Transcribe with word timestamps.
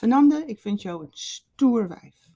Fernande, 0.00 0.44
ik 0.46 0.60
vind 0.60 0.82
jou 0.82 1.02
een 1.04 1.12
stoer 1.12 1.88
wijf. 1.88 2.30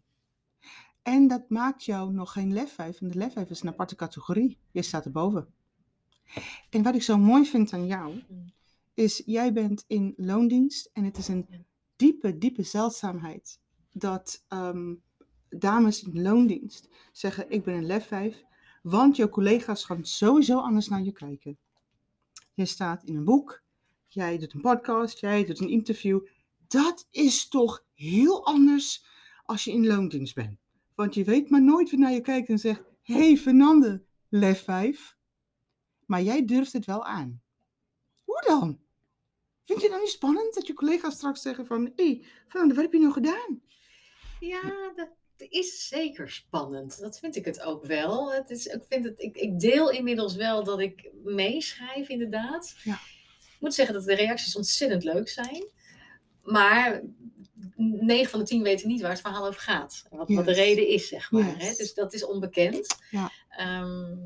En 1.02 1.28
dat 1.28 1.48
maakt 1.48 1.84
jou 1.84 2.12
nog 2.12 2.32
geen 2.32 2.52
lefwijf, 2.52 2.98
want 2.98 3.12
de 3.12 3.18
lefwijf 3.18 3.50
is 3.50 3.62
een 3.62 3.68
aparte 3.68 3.94
categorie. 3.94 4.58
Je 4.70 4.82
staat 4.82 5.04
erboven. 5.04 5.54
En 6.70 6.82
wat 6.82 6.94
ik 6.94 7.02
zo 7.02 7.18
mooi 7.18 7.44
vind 7.44 7.72
aan 7.72 7.86
jou, 7.86 8.22
is 8.94 9.22
jij 9.26 9.52
bent 9.52 9.84
in 9.86 10.14
loondienst 10.16 10.90
en 10.92 11.04
het 11.04 11.16
is 11.16 11.28
een 11.28 11.66
diepe, 11.96 12.38
diepe 12.38 12.62
zeldzaamheid 12.62 13.60
dat 13.92 14.44
ehm, 14.48 14.94
dames 15.48 16.02
in 16.02 16.22
loondienst 16.22 16.88
zeggen 17.12 17.50
ik 17.50 17.64
ben 17.64 17.74
een 17.74 17.86
lefwijf, 17.86 18.42
want 18.82 19.16
jouw 19.16 19.28
collega's 19.28 19.84
gaan 19.84 20.04
sowieso 20.04 20.58
anders 20.58 20.88
naar 20.88 21.02
je 21.02 21.12
kijken. 21.12 21.58
Je 22.54 22.64
staat 22.64 23.04
in 23.04 23.16
een 23.16 23.24
boek, 23.24 23.62
jij 24.06 24.38
doet 24.38 24.54
een 24.54 24.60
podcast, 24.60 25.20
jij 25.20 25.44
doet 25.44 25.60
een 25.60 25.68
interview. 25.68 26.20
Dat 26.74 27.06
is 27.10 27.48
toch 27.48 27.84
heel 27.94 28.46
anders 28.46 29.04
als 29.44 29.64
je 29.64 29.70
in 29.72 29.86
loondienst 29.86 30.34
bent. 30.34 30.58
Want 30.94 31.14
je 31.14 31.24
weet 31.24 31.50
maar 31.50 31.62
nooit 31.62 31.90
wie 31.90 31.98
naar 31.98 32.12
je 32.12 32.20
kijkt 32.20 32.48
en 32.48 32.58
zegt: 32.58 32.82
hey, 33.02 33.36
Fernande, 33.36 34.04
lef 34.28 34.64
5. 34.64 35.16
Maar 36.06 36.22
jij 36.22 36.44
durft 36.44 36.72
het 36.72 36.84
wel 36.84 37.04
aan. 37.04 37.42
Hoe 38.24 38.42
dan? 38.46 38.80
Vind 39.64 39.80
je 39.80 39.88
dan 39.88 40.00
niet 40.00 40.08
spannend 40.08 40.54
dat 40.54 40.66
je 40.66 40.72
collega's 40.72 41.14
straks 41.14 41.42
zeggen 41.42 41.66
van... 41.66 41.92
Hé, 41.96 42.04
hey, 42.04 42.24
Fernande, 42.46 42.74
wat 42.74 42.84
heb 42.84 42.92
je 42.92 42.98
nou 42.98 43.12
gedaan? 43.12 43.62
Ja, 44.40 44.92
dat 44.96 45.08
is 45.48 45.88
zeker 45.88 46.30
spannend. 46.30 47.00
Dat 47.00 47.18
vind 47.18 47.36
ik 47.36 47.44
het 47.44 47.60
ook 47.60 47.84
wel. 47.84 48.32
Het 48.32 48.50
is, 48.50 48.66
ik, 48.66 48.82
vind 48.88 49.04
het, 49.04 49.20
ik, 49.20 49.36
ik 49.36 49.60
deel 49.60 49.90
inmiddels 49.90 50.34
wel 50.34 50.64
dat 50.64 50.80
ik 50.80 51.10
meeschrijf, 51.24 52.08
inderdaad. 52.08 52.74
Ja. 52.84 52.94
Ik 53.54 53.60
moet 53.60 53.74
zeggen 53.74 53.94
dat 53.94 54.04
de 54.04 54.14
reacties 54.14 54.56
ontzettend 54.56 55.04
leuk 55.04 55.28
zijn. 55.28 55.72
Maar 56.44 57.02
9 57.76 58.30
van 58.30 58.38
de 58.38 58.44
10 58.46 58.62
weten 58.62 58.88
niet 58.88 59.00
waar 59.00 59.10
het 59.10 59.20
verhaal 59.20 59.46
over 59.46 59.60
gaat. 59.60 60.04
Wat, 60.10 60.28
wat 60.28 60.44
de 60.44 60.52
reden 60.52 60.88
is, 60.88 61.08
zeg 61.08 61.30
maar. 61.30 61.42
Yes. 61.56 61.68
Hè? 61.68 61.74
Dus 61.76 61.94
dat 61.94 62.12
is 62.14 62.24
onbekend. 62.26 62.96
Ja. 63.10 63.30
Ehm, 63.48 64.16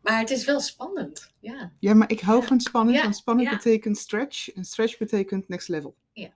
maar 0.00 0.18
het 0.18 0.30
is 0.30 0.44
wel 0.44 0.60
spannend. 0.60 1.32
Ja. 1.40 1.72
Ja, 1.78 1.94
maar 1.94 2.10
ik 2.10 2.20
hou 2.20 2.40
Ja. 2.40 2.46
van 2.46 2.60
spannend, 2.60 2.96
Ja, 2.96 3.02
want 3.02 3.16
spannend 3.16 3.50
betekent 3.50 3.98
stretch. 3.98 4.50
En 4.52 4.64
stretch 4.64 4.98
betekent 4.98 5.48
next 5.48 5.68
level. 5.68 5.96
Ja. 6.12 6.30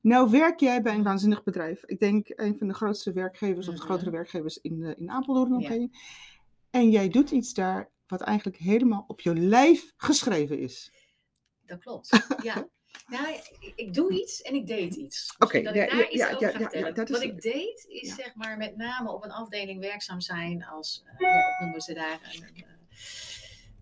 Nou 0.00 0.30
werk 0.30 0.60
jij 0.60 0.82
bij 0.82 0.94
een 0.94 1.02
waanzinnig 1.02 1.42
bedrijf. 1.42 1.84
Ik 1.84 1.98
denk 1.98 2.28
een 2.28 2.58
van 2.58 2.68
de 2.68 2.74
grootste 2.74 3.12
werkgevers 3.12 3.68
of 3.68 3.74
de 3.74 3.80
Mhm. 3.80 3.88
grotere 3.88 4.10
werkgevers 4.10 4.56
in, 4.60 4.82
eh, 4.82 4.92
in 4.96 5.10
Apeldoorn 5.10 5.52
omgeving. 5.54 6.10
En 6.70 6.90
jij 6.90 7.08
doet 7.08 7.30
iets 7.30 7.54
daar 7.54 7.90
wat 8.06 8.20
eigenlijk 8.20 8.56
helemaal 8.56 9.04
op 9.06 9.20
je 9.20 9.34
lijf 9.36 9.92
geschreven 9.96 10.58
is. 10.58 10.92
Dat 11.66 11.78
klopt. 11.78 12.08
Ja. 12.42 12.68
Nou, 13.12 13.28
ik, 13.60 13.72
ik 13.76 13.94
doe 13.94 14.10
iets 14.20 14.42
en 14.42 14.54
ik 14.54 14.66
deed 14.66 14.94
iets. 14.94 15.34
Oké, 15.38 15.58
ja, 15.58 15.72
daar 15.72 15.96
ja, 15.96 16.08
iets 16.08 16.14
ja, 16.22 16.34
over 16.34 16.60
ja, 16.60 16.68
ja, 16.86 16.90
dat 16.90 17.08
is- 17.10 17.14
Wat 17.16 17.24
ik 17.24 17.42
deed 17.42 17.84
is 17.88 18.14
zeg 18.14 18.34
maar 18.34 18.56
met 18.56 18.76
name 18.76 19.12
op 19.12 19.24
een 19.24 19.30
afdeling 19.32 19.80
werkzaam 19.80 20.20
zijn 20.20 20.64
als, 20.64 21.02
eh, 21.06 21.14
ja, 21.18 21.50
dat 21.50 21.60
noemen 21.60 21.80
ze 21.80 21.94
daar, 21.94 22.20
een, 22.32 22.64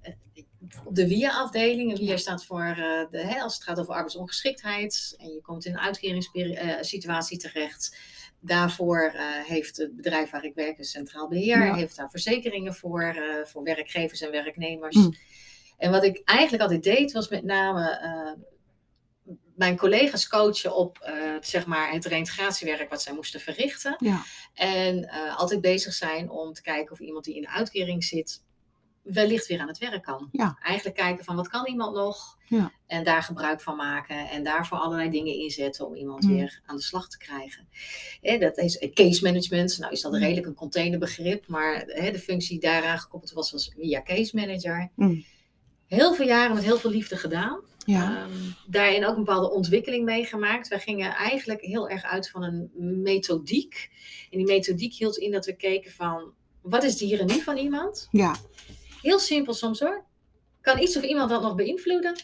eh, 0.03 0.13
eh, 0.43 0.87
op 0.87 0.95
de 0.95 1.09
WIA-afdeling. 1.09 1.99
WIA 1.99 2.17
staat 2.17 2.45
voor, 2.45 2.65
eh, 2.65 2.77
de, 3.11 3.19
hè, 3.19 3.41
als 3.41 3.55
het 3.55 3.63
gaat 3.63 3.79
over 3.81 3.95
arbeidsongeschiktheid 3.95 5.15
en 5.19 5.29
je 5.29 5.41
komt 5.41 5.65
in 5.65 5.73
een 5.73 5.79
uitkeringssituatie 5.81 7.39
terecht. 7.39 7.97
Daarvoor 8.41 9.03
eh, 9.03 9.25
heeft 9.45 9.77
het 9.77 9.97
bedrijf 9.97 10.31
waar 10.31 10.45
ik 10.45 10.55
werk, 10.55 10.79
een 10.79 10.85
centraal 10.85 11.29
beheer, 11.29 11.65
Ja. 11.65 11.75
heeft 11.75 11.97
daar 11.97 12.11
verzekeringen 12.11 12.75
voor, 12.75 13.03
eh, 13.03 13.45
voor 13.45 13.63
werkgevers 13.63 14.21
en 14.21 14.31
werknemers. 14.31 14.97
Mm. 14.97 15.15
En 15.79 15.91
wat 15.91 16.05
ik 16.05 16.21
eigenlijk 16.25 16.63
altijd 16.63 16.83
deed, 16.83 17.13
was 17.13 17.29
met 17.29 17.45
name 17.45 17.89
eh, 17.91 18.33
mijn 19.61 19.77
collega's 19.77 20.29
coachen 20.29 20.75
op 20.77 20.99
eh, 20.99 21.15
zeg 21.41 21.67
maar 21.67 21.93
het 21.93 22.05
reintegratiewerk 22.05 22.91
wat 22.91 23.03
zij 23.03 23.15
moesten 23.15 23.41
verrichten. 23.41 23.97
Ja. 23.99 24.23
En 24.55 25.09
eh, 25.09 25.39
altijd 25.39 25.61
bezig 25.61 25.93
zijn 25.93 26.31
om 26.31 26.53
te 26.53 26.63
kijken 26.63 26.93
of 26.93 26.99
iemand 27.01 27.25
die 27.25 27.35
in 27.35 27.43
de 27.43 27.49
uitkering 27.51 28.05
zit, 28.05 28.43
wellicht 29.03 29.47
weer 29.47 29.61
aan 29.61 29.69
het 29.69 29.79
werk 29.79 30.03
kan. 30.03 30.29
Ja. 30.33 30.59
Eigenlijk 30.63 30.97
kijken 30.97 31.25
van 31.25 31.37
wat 31.37 31.49
kan 31.49 31.67
iemand 31.67 31.95
nog 31.95 32.39
Ja. 32.47 32.73
en 32.87 33.05
daar 33.05 33.23
gebruik 33.23 33.61
van 33.61 33.77
maken 33.77 34.29
en 34.31 34.45
daarvoor 34.45 34.79
allerlei 34.79 35.11
dingen 35.11 35.35
inzetten 35.35 35.87
om 35.87 35.95
iemand 35.95 36.25
Mm. 36.25 36.35
weer 36.37 36.61
aan 36.67 36.77
de 36.77 36.83
slag 36.83 37.09
te 37.09 37.19
krijgen. 37.19 37.69
Hè, 38.21 38.39
dat 38.39 38.59
is 38.59 38.91
case 38.95 39.23
management, 39.25 39.79
nou 39.79 39.93
is 39.93 40.01
dat 40.01 40.13
Mm. 40.13 40.19
redelijk 40.19 40.47
een 40.47 40.55
containerbegrip, 40.55 41.47
maar 41.49 41.83
hè, 41.87 42.11
de 42.11 42.19
functie 42.19 42.61
die 42.61 42.71
daaraan 42.71 42.99
gekoppeld 42.99 43.33
was 43.33 43.51
was 43.53 43.73
via 43.77 44.03
case 44.03 44.37
manager. 44.37 44.91
Mm. 44.97 45.25
Heel 45.87 46.15
veel 46.15 46.27
jaren 46.27 46.55
met 46.55 46.65
heel 46.65 46.79
veel 46.79 46.91
liefde 46.91 47.17
gedaan. 47.17 47.61
Ja. 47.87 48.17
Ehm, 48.17 48.33
daarin 48.67 49.05
ook 49.07 49.17
een 49.17 49.25
bepaalde 49.25 49.51
ontwikkeling 49.51 50.05
meegemaakt. 50.05 50.69
Wij 50.69 50.79
gingen 50.81 51.11
eigenlijk 51.15 51.61
heel 51.61 51.89
erg 51.89 52.03
uit 52.03 52.31
van 52.31 52.43
een 52.43 52.71
methodiek. 53.03 53.91
En 54.31 54.39
die 54.39 54.47
methodiek 54.47 54.95
hield 54.95 55.17
in 55.17 55.33
dat 55.33 55.47
we 55.47 55.57
keken 55.57 55.91
van, 55.93 56.33
wat 56.63 56.85
is 56.85 56.97
de 56.97 57.05
hier 57.05 57.21
en 57.21 57.27
nu 57.27 57.41
van 57.41 57.57
iemand? 57.57 58.09
ja. 58.11 58.37
Heel 59.03 59.19
simpel 59.19 59.55
soms 59.55 59.81
hoor. 59.81 60.05
Kan 60.61 60.79
iets 60.81 60.97
of 60.97 61.03
iemand 61.03 61.31
dat 61.31 61.43
nog 61.43 61.55
beïnvloeden? 61.55 62.15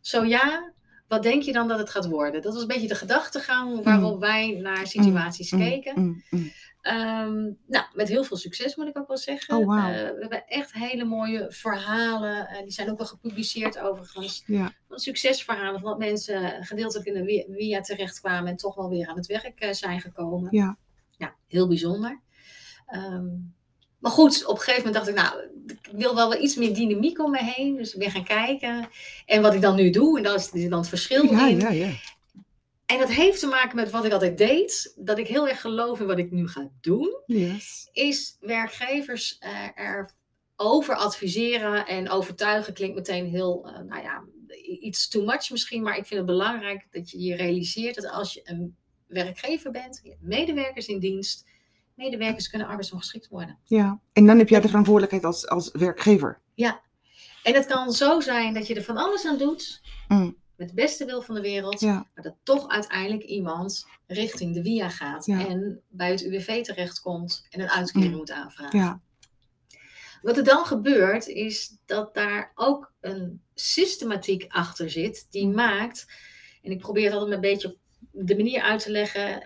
Zo 0.00 0.24
ja, 0.24 0.72
wat 1.08 1.22
denk 1.22 1.42
je 1.42 1.52
dan 1.52 1.68
dat 1.68 1.78
het 1.78 1.90
gaat 1.90 2.06
worden? 2.06 2.42
Dat 2.42 2.52
was 2.52 2.62
een 2.62 2.68
beetje 2.68 2.88
de 2.88 2.94
gedachtegang 2.94 3.84
waarop 3.84 4.20
wij 4.20 4.50
naar 4.50 4.86
situaties 4.86 5.50
Mm, 5.50 5.58
keken. 5.58 6.00
mm, 6.02 6.22
mm. 6.30 6.52
Ehm, 6.86 7.42
nou, 7.66 7.84
met 7.94 8.08
heel 8.08 8.24
veel 8.24 8.36
succes 8.36 8.76
moet 8.76 8.86
ik 8.86 8.98
ook 8.98 9.08
wel 9.08 9.16
zeggen. 9.16 9.56
Oh. 9.56 9.78
Eh, 9.78 9.94
we 9.94 10.16
hebben 10.20 10.46
echt 10.46 10.72
hele 10.72 11.04
mooie 11.04 11.46
verhalen. 11.48 12.48
eh, 12.48 12.62
die 12.62 12.72
zijn 12.72 12.90
ook 12.90 12.98
wel 12.98 13.06
gepubliceerd 13.06 13.78
overigens. 13.78 14.42
Ja. 14.46 14.72
Van 14.88 14.98
succesverhalen 14.98 15.80
van 15.80 15.88
dat 15.90 15.98
mensen 15.98 16.64
gedeeltelijk 16.64 17.06
in 17.08 17.14
de 17.24 17.46
via 17.56 17.80
terechtkwamen 17.80 18.50
en 18.50 18.56
toch 18.56 18.74
wel 18.74 18.88
weer 18.88 19.06
aan 19.08 19.16
het 19.16 19.26
werk 19.26 19.60
eh, 19.60 19.72
zijn 19.72 20.00
gekomen. 20.00 20.48
Ja. 20.50 20.76
Ja, 21.18 21.34
heel 21.48 21.68
bijzonder. 21.68 22.20
Ehm, 22.86 23.26
maar 23.98 24.10
goed, 24.10 24.44
op 24.46 24.54
een 24.56 24.62
gegeven 24.62 24.86
moment 24.86 24.94
dacht 24.94 25.08
ik, 25.08 25.14
nou, 25.24 25.40
ik 25.66 25.88
wil 25.92 26.14
wel 26.14 26.30
weer 26.30 26.38
iets 26.40 26.56
meer 26.56 26.74
dynamiek 26.74 27.18
om 27.18 27.30
me 27.30 27.42
heen. 27.42 27.76
Dus 27.76 27.92
ik 27.92 27.98
ben 27.98 28.10
gaan 28.10 28.24
kijken. 28.24 28.88
En 29.26 29.42
wat 29.42 29.54
ik 29.54 29.60
dan 29.60 29.76
nu 29.76 29.90
doe, 29.90 30.16
en 30.16 30.22
dat 30.22 30.50
is 30.54 30.68
dan 30.68 30.78
het 30.78 30.88
verschil 30.88 31.24
Ja, 31.24 31.48
in. 31.48 31.58
ja, 31.60 31.70
ja. 31.70 31.90
En 32.86 32.98
dat 32.98 33.10
heeft 33.10 33.40
te 33.40 33.46
maken 33.46 33.76
met 33.76 33.90
wat 33.90 34.04
ik 34.04 34.12
altijd 34.12 34.38
deed. 34.38 34.92
Dat 34.96 35.18
ik 35.18 35.26
heel 35.26 35.48
erg 35.48 35.60
geloof 35.60 36.00
in 36.00 36.06
wat 36.06 36.18
ik 36.18 36.30
nu 36.30 36.48
ga 36.48 36.70
doen 36.80 37.22
Yes. 37.26 37.88
is 37.92 38.36
werkgevers 38.40 39.38
eh, 39.38 39.68
erover 40.56 40.94
adviseren 40.94 41.86
en 41.86 42.10
overtuigen 42.10 42.72
klinkt 42.74 42.96
meteen 42.96 43.26
heel, 43.26 43.66
eh, 43.66 43.80
nou 43.82 44.02
ja, 44.02 44.24
iets 44.80 45.08
too 45.08 45.24
much 45.24 45.50
misschien, 45.50 45.82
maar 45.82 45.96
ik 45.96 46.06
vind 46.06 46.20
het 46.20 46.28
belangrijk 46.28 46.86
dat 46.90 47.10
je 47.10 47.20
je 47.20 47.34
realiseert 47.36 47.94
dat 47.94 48.10
als 48.10 48.34
je 48.34 48.40
een 48.44 48.76
werkgever 49.06 49.70
bent, 49.70 50.00
je 50.02 50.10
hebt 50.10 50.22
medewerkers 50.22 50.86
in 50.86 50.98
dienst, 50.98 51.44
medewerkers 51.94 52.50
kunnen 52.50 52.68
arbeidsongeschikt 52.68 53.28
worden. 53.28 53.58
Ja. 53.64 54.00
En 54.12 54.26
dan 54.26 54.38
heb 54.38 54.48
jij 54.48 54.60
de 54.60 54.68
verantwoordelijkheid 54.68 55.24
als, 55.24 55.48
als 55.48 55.70
werkgever. 55.72 56.40
En 57.46 57.54
het 57.54 57.66
kan 57.66 57.92
zo 57.92 58.20
zijn 58.20 58.54
dat 58.54 58.66
je 58.66 58.74
er 58.74 58.82
van 58.82 58.96
alles 58.96 59.26
aan 59.26 59.38
doet, 59.38 59.80
Mm. 60.08 60.36
Met 60.56 60.68
de 60.68 60.74
beste 60.74 61.04
wil 61.04 61.22
van 61.22 61.34
de 61.34 61.40
wereld, 61.40 61.80
Ja. 61.80 61.92
maar 62.14 62.24
dat 62.24 62.34
toch 62.42 62.68
uiteindelijk 62.68 63.22
iemand 63.22 63.86
richting 64.06 64.54
de 64.54 64.62
WIA 64.62 64.88
gaat 64.88 65.26
Ja. 65.26 65.46
en 65.46 65.80
bij 65.88 66.10
het 66.10 66.22
UWV 66.22 66.62
terechtkomt 66.64 67.46
en 67.50 67.60
een 67.60 67.70
uitkering 67.70 68.10
Mm. 68.10 68.16
moet 68.16 68.30
aanvragen. 68.30 68.78
Ja. 68.78 69.00
Wat 70.22 70.36
er 70.36 70.44
dan 70.44 70.64
gebeurt, 70.66 71.26
is 71.26 71.76
dat 71.86 72.14
daar 72.14 72.52
ook 72.54 72.92
een 73.00 73.42
systematiek 73.54 74.44
achter 74.48 74.90
zit, 74.90 75.26
die 75.30 75.48
maakt, 75.48 76.06
en 76.62 76.70
ik 76.70 76.78
probeer 76.78 77.04
het 77.04 77.12
altijd 77.14 77.34
een 77.34 77.40
beetje 77.40 77.68
op 77.68 77.76
de 78.10 78.36
manier 78.36 78.62
uit 78.62 78.82
te 78.82 78.90
leggen. 78.90 79.42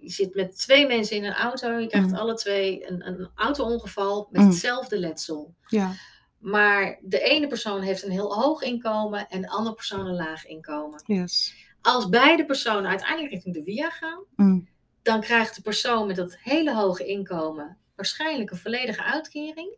Je 0.00 0.10
zit 0.10 0.34
met 0.34 0.58
twee 0.58 0.86
mensen 0.86 1.16
in 1.16 1.24
een 1.24 1.32
auto, 1.34 1.78
je 1.78 1.86
krijgt 1.88 2.08
Mm. 2.08 2.14
alle 2.14 2.34
twee 2.34 2.88
een, 2.90 3.06
een 3.06 3.28
auto-ongeval 3.34 4.28
met 4.30 4.42
Mm. 4.42 4.48
hetzelfde 4.48 4.98
letsel. 4.98 5.54
Ja. 5.66 5.92
Maar 6.38 6.98
de 7.02 7.20
ene 7.20 7.46
persoon 7.46 7.80
heeft 7.80 8.02
een 8.02 8.10
heel 8.10 8.34
hoog 8.34 8.62
inkomen 8.62 9.28
en 9.28 9.40
de 9.40 9.48
andere 9.48 9.74
persoon 9.74 10.06
een 10.06 10.14
laag 10.14 10.46
inkomen. 10.46 11.02
Yes. 11.06 11.54
Als 11.82 12.08
beide 12.08 12.44
personen 12.46 12.90
uiteindelijk 12.90 13.32
richting 13.32 13.54
de 13.54 13.62
via 13.62 13.90
gaan, 13.90 14.24
Mm. 14.36 14.68
dan 15.02 15.20
krijgt 15.20 15.54
de 15.54 15.62
persoon 15.62 16.06
met 16.06 16.16
dat 16.16 16.36
hele 16.40 16.74
hoge 16.74 17.06
inkomen 17.06 17.76
waarschijnlijk 17.96 18.50
een 18.50 18.56
volledige 18.56 19.02
uitkering. 19.02 19.76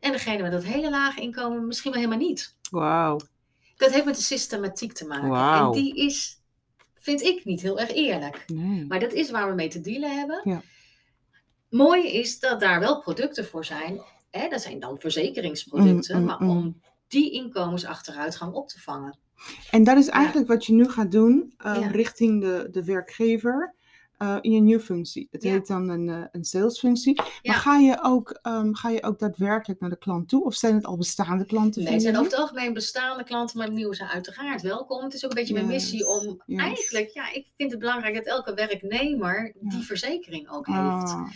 En 0.00 0.12
degene 0.12 0.42
met 0.42 0.52
dat 0.52 0.64
hele 0.64 0.90
lage 0.90 1.20
inkomen 1.20 1.66
misschien 1.66 1.92
wel 1.92 2.00
helemaal 2.00 2.26
niet. 2.26 2.56
Wauw. 2.70 3.20
Dat 3.76 3.92
heeft 3.92 4.04
met 4.04 4.16
de 4.16 4.22
systematiek 4.22 4.92
te 4.92 5.06
maken. 5.06 5.64
En 5.66 5.72
die 5.72 5.96
is, 5.96 6.40
vind 6.94 7.20
ik, 7.22 7.44
niet 7.44 7.60
heel 7.60 7.78
erg 7.78 7.92
eerlijk. 7.94 8.44
Nee. 8.46 8.86
Maar 8.86 9.00
dat 9.00 9.12
is 9.12 9.30
waar 9.30 9.48
we 9.48 9.54
mee 9.54 9.68
te 9.68 9.80
dealen 9.80 10.18
hebben. 10.18 10.40
Ja. 10.44 10.62
Mooi 11.68 12.08
is 12.12 12.38
dat 12.38 12.60
daar 12.60 12.80
wel 12.80 13.00
producten 13.00 13.46
voor 13.46 13.64
zijn. 13.64 14.00
Hè? 14.30 14.48
Dat 14.48 14.60
zijn 14.60 14.80
dan 14.80 14.98
verzekeringsproducten. 14.98 16.14
Mm, 16.16 16.20
mm, 16.20 16.26
maar 16.28 16.42
mm. 16.42 16.50
om 16.50 16.80
die 17.08 17.30
inkomensachteruitgang 17.32 18.52
op 18.54 18.68
te 18.68 18.80
vangen. 18.80 19.18
En 19.70 19.84
dat 19.84 19.96
is 19.96 20.08
eigenlijk 20.08 20.48
wat 20.48 20.66
je 20.66 20.72
nu 20.72 20.88
gaat 20.88 21.10
doen 21.12 21.54
eh, 21.56 21.76
Ja. 21.80 21.86
richting 21.86 22.40
de, 22.40 22.68
de 22.70 22.84
werkgever. 22.84 23.76
eh, 24.18 24.36
in 24.40 24.52
je 24.52 24.60
nieuwe 24.60 24.82
functie. 24.82 25.28
Het 25.30 25.42
Ja. 25.42 25.50
heet 25.50 25.66
dan 25.66 25.88
een, 25.88 26.08
eh, 26.08 26.22
een 26.32 26.44
salesfunctie. 26.44 27.14
Ja. 27.14 27.24
Maar 27.42 27.54
ga 27.60 27.76
je, 27.76 27.98
ook, 28.02 28.38
ehm, 28.42 28.72
ga 28.72 28.88
je 28.88 29.02
ook 29.02 29.18
daadwerkelijk 29.18 29.80
naar 29.80 29.90
de 29.90 29.98
klant 29.98 30.28
toe? 30.28 30.44
Of 30.44 30.54
zijn 30.54 30.74
het 30.74 30.84
al 30.84 30.96
bestaande 30.96 31.44
klanten? 31.46 31.82
Nee, 31.82 31.92
het 31.92 32.02
zijn 32.02 32.16
over 32.16 32.30
het 32.30 32.40
algemeen 32.40 32.72
bestaande 32.72 33.24
klanten, 33.24 33.58
maar 33.58 33.70
nieuw 33.70 33.92
zijn 33.92 34.08
uiteraard 34.08 34.62
welkom. 34.62 35.02
Het 35.04 35.14
is 35.14 35.24
ook 35.24 35.30
een 35.30 35.36
beetje 35.36 35.54
mijn 35.54 35.66
missie 35.66 36.06
om 36.06 36.42
yes. 36.46 36.60
eigenlijk, 36.60 37.08
ja, 37.08 37.32
ik 37.32 37.46
vind 37.56 37.70
het 37.70 37.80
belangrijk 37.80 38.14
dat 38.14 38.26
elke 38.26 38.54
werknemer 38.54 39.54
Ja. 39.60 39.70
die 39.70 39.82
verzekering 39.86 40.50
ook 40.50 40.66
heeft. 40.66 40.78
Ah, 40.78 41.30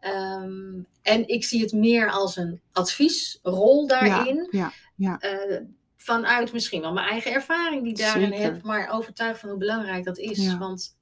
Ehm, 0.00 0.72
en 1.02 1.28
ik 1.28 1.44
zie 1.44 1.60
het 1.60 1.72
meer 1.72 2.10
als 2.10 2.36
een 2.36 2.60
adviesrol 2.72 3.86
daarin. 3.86 4.48
ja, 4.96 5.18
eh, 5.18 5.60
vanuit 5.96 6.52
misschien 6.52 6.80
wel 6.80 6.92
mijn 6.92 7.08
eigen 7.08 7.32
ervaring 7.32 7.82
die 7.82 7.90
ik 7.92 7.98
daarin 7.98 8.28
Zeker. 8.32 8.44
heb, 8.44 8.62
maar 8.62 8.90
overtuigd 8.92 9.40
van 9.40 9.48
hoe 9.48 9.58
belangrijk 9.58 10.04
dat 10.04 10.18
is. 10.18 10.38
Ja. 10.38 10.58
Want 10.58 10.96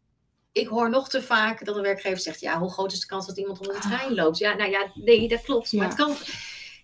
ik 0.52 0.66
hoor 0.68 0.90
nog 0.90 1.08
te 1.08 1.22
vaak 1.22 1.64
dat 1.64 1.76
een 1.76 1.82
werkgever 1.82 2.18
zegt: 2.20 2.40
Ja, 2.40 2.58
hoe 2.58 2.70
groot 2.70 2.92
is 2.92 3.00
de 3.00 3.06
kans 3.06 3.26
dat 3.26 3.38
iemand 3.38 3.58
onder 3.58 3.74
de 3.74 3.80
Ah. 3.82 3.86
trein 3.96 4.14
loopt? 4.14 4.38
Ja, 4.38 4.54
nou 4.54 4.70
ja, 4.70 4.90
nee, 4.94 5.28
dat 5.28 5.42
klopt. 5.42 5.70
Ja. 5.70 5.78
Maar 5.78 5.88
het 5.88 5.96
kan 5.96 6.14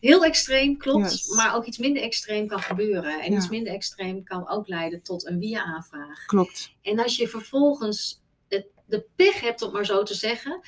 heel 0.01 0.25
extreem, 0.25 0.77
klopt, 0.79 1.11
Yes. 1.11 1.29
maar 1.29 1.55
ook 1.57 1.65
iets 1.65 1.79
minder 1.79 2.03
extreem 2.03 2.47
kan 2.47 2.61
gebeuren. 2.61 3.21
En 3.23 3.31
Ja. 3.33 3.37
iets 3.37 3.49
minder 3.49 3.73
extreem 3.73 4.23
kan 4.25 4.49
ook 4.49 4.69
leiden 4.69 5.03
tot 5.03 5.27
een 5.27 5.41
via-aanvraag. 5.41 6.25
klopt. 6.27 6.73
En 6.83 6.99
als 7.03 7.17
je 7.17 7.29
vervolgens 7.29 8.21
het, 8.49 8.67
de 8.87 9.05
pech 9.17 9.41
hebt, 9.41 9.63
om 9.63 9.73
maar 9.73 9.87
zo 9.87 10.03
te 10.03 10.15
zeggen, 10.15 10.61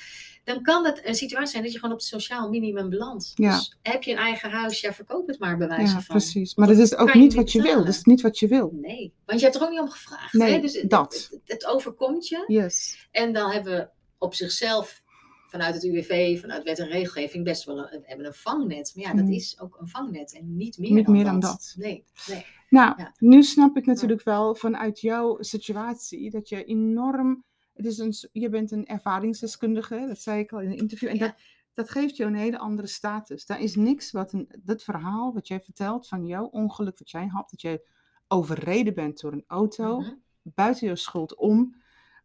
dan 0.53 0.61
kan 0.61 0.85
het 0.85 1.01
een 1.05 1.15
situatie 1.15 1.49
zijn 1.51 1.63
dat 1.63 1.71
je 1.71 1.77
gewoon 1.79 1.93
op 1.93 1.99
het 1.99 2.07
sociaal 2.09 2.49
minimum 2.49 2.89
belandt. 2.89 3.31
Ja. 3.35 3.55
Dus 3.55 3.77
heb 3.81 4.03
je 4.03 4.11
een 4.11 4.17
eigen 4.17 4.49
huis, 4.51 4.79
ja, 4.81 4.93
verkoop 4.93 5.27
het 5.27 5.39
maar 5.39 5.57
bij 5.57 5.67
wijze 5.67 5.93
Ja, 5.93 6.01
van. 6.01 6.15
precies. 6.15 6.55
Maar 6.55 6.67
dat 6.67 6.77
is 6.77 6.95
ook 6.95 7.13
niet 7.13 7.33
wat 7.33 7.51
je 7.51 7.61
wil. 7.61 7.75
Dat 7.77 7.87
is 7.87 8.03
niet 8.03 8.21
wat 8.21 8.39
je 8.39 8.47
wil. 8.47 8.69
Nee, 8.81 9.13
want 9.25 9.39
je 9.39 9.45
hebt 9.45 9.57
er 9.57 9.63
ook 9.63 9.69
niet 9.69 9.79
om 9.79 9.89
gevraagd. 9.89 10.33
Nee, 10.33 10.53
hè? 10.53 10.59
Dus 10.59 10.73
het- 10.81 10.89
dat. 10.89 11.27
Het, 11.31 11.41
het 11.45 11.65
overkomt 11.65 12.27
je. 12.27 12.43
Yes. 12.47 13.07
En 13.11 13.33
dan 13.33 13.51
hebben 13.51 13.73
we 13.75 13.89
op 14.17 14.33
zichzelf, 14.33 15.03
vanuit 15.49 15.73
het 15.73 15.83
UWV, 15.83 16.39
vanuit 16.39 16.63
wet 16.63 16.79
en 16.79 16.87
regelgeving, 16.87 17.43
best 17.43 17.63
wel 17.63 17.77
een, 17.77 18.01
hebben 18.03 18.25
een 18.25 18.33
vangnet. 18.33 18.91
Maar 18.95 19.05
ja, 19.05 19.13
dat 19.13 19.25
Mm. 19.25 19.31
is 19.31 19.59
ook 19.59 19.77
een 19.79 19.87
vangnet 19.87 20.33
en 20.33 20.55
niet 20.55 20.77
meer, 20.77 20.91
Niet 20.91 21.05
dan, 21.05 21.13
meer 21.15 21.23
dat. 21.23 21.31
dan 21.31 21.41
dat. 21.41 21.73
Nee, 21.77 22.03
nee. 22.27 22.45
Nou, 22.69 22.93
Ja. 22.97 23.13
nu 23.17 23.43
snap 23.43 23.77
ik 23.77 23.85
natuurlijk 23.85 24.23
wel 24.23 24.55
vanuit 24.55 24.99
jouw 25.01 25.37
situatie 25.39 26.29
dat 26.29 26.49
je 26.49 26.63
enorm. 26.63 27.43
Het 27.77 27.85
is 27.85 27.97
een, 27.97 28.13
je 28.31 28.49
bent 28.49 28.71
een 28.71 28.85
ervaringsdeskundige, 28.85 30.05
dat 30.07 30.19
zei 30.19 30.39
ik 30.39 30.51
al 30.51 30.59
in 30.61 30.69
een 30.71 30.77
interview. 30.77 31.09
En 31.09 31.15
Ja. 31.17 31.25
dat, 31.27 31.35
dat 31.73 31.89
geeft 31.89 32.15
je 32.17 32.23
een 32.23 32.35
hele 32.35 32.57
andere 32.57 32.87
status. 32.87 33.45
Daar 33.45 33.61
is 33.61 33.75
niks 33.75 34.11
wat 34.11 34.33
een, 34.33 34.49
dat 34.63 34.83
verhaal 34.83 35.33
wat 35.33 35.47
jij 35.47 35.61
vertelt 35.61 36.07
van 36.07 36.25
jouw 36.25 36.45
ongeluk 36.45 36.99
wat 36.99 37.09
jij 37.11 37.27
had, 37.27 37.49
dat 37.49 37.61
jij 37.61 37.81
overreden 38.27 38.93
bent 38.93 39.19
door 39.21 39.31
een 39.31 39.43
auto, 39.47 39.99
Mhm. 39.99 40.13
buiten 40.41 40.87
je 40.87 40.95
schuld 40.95 41.35
om. 41.35 41.75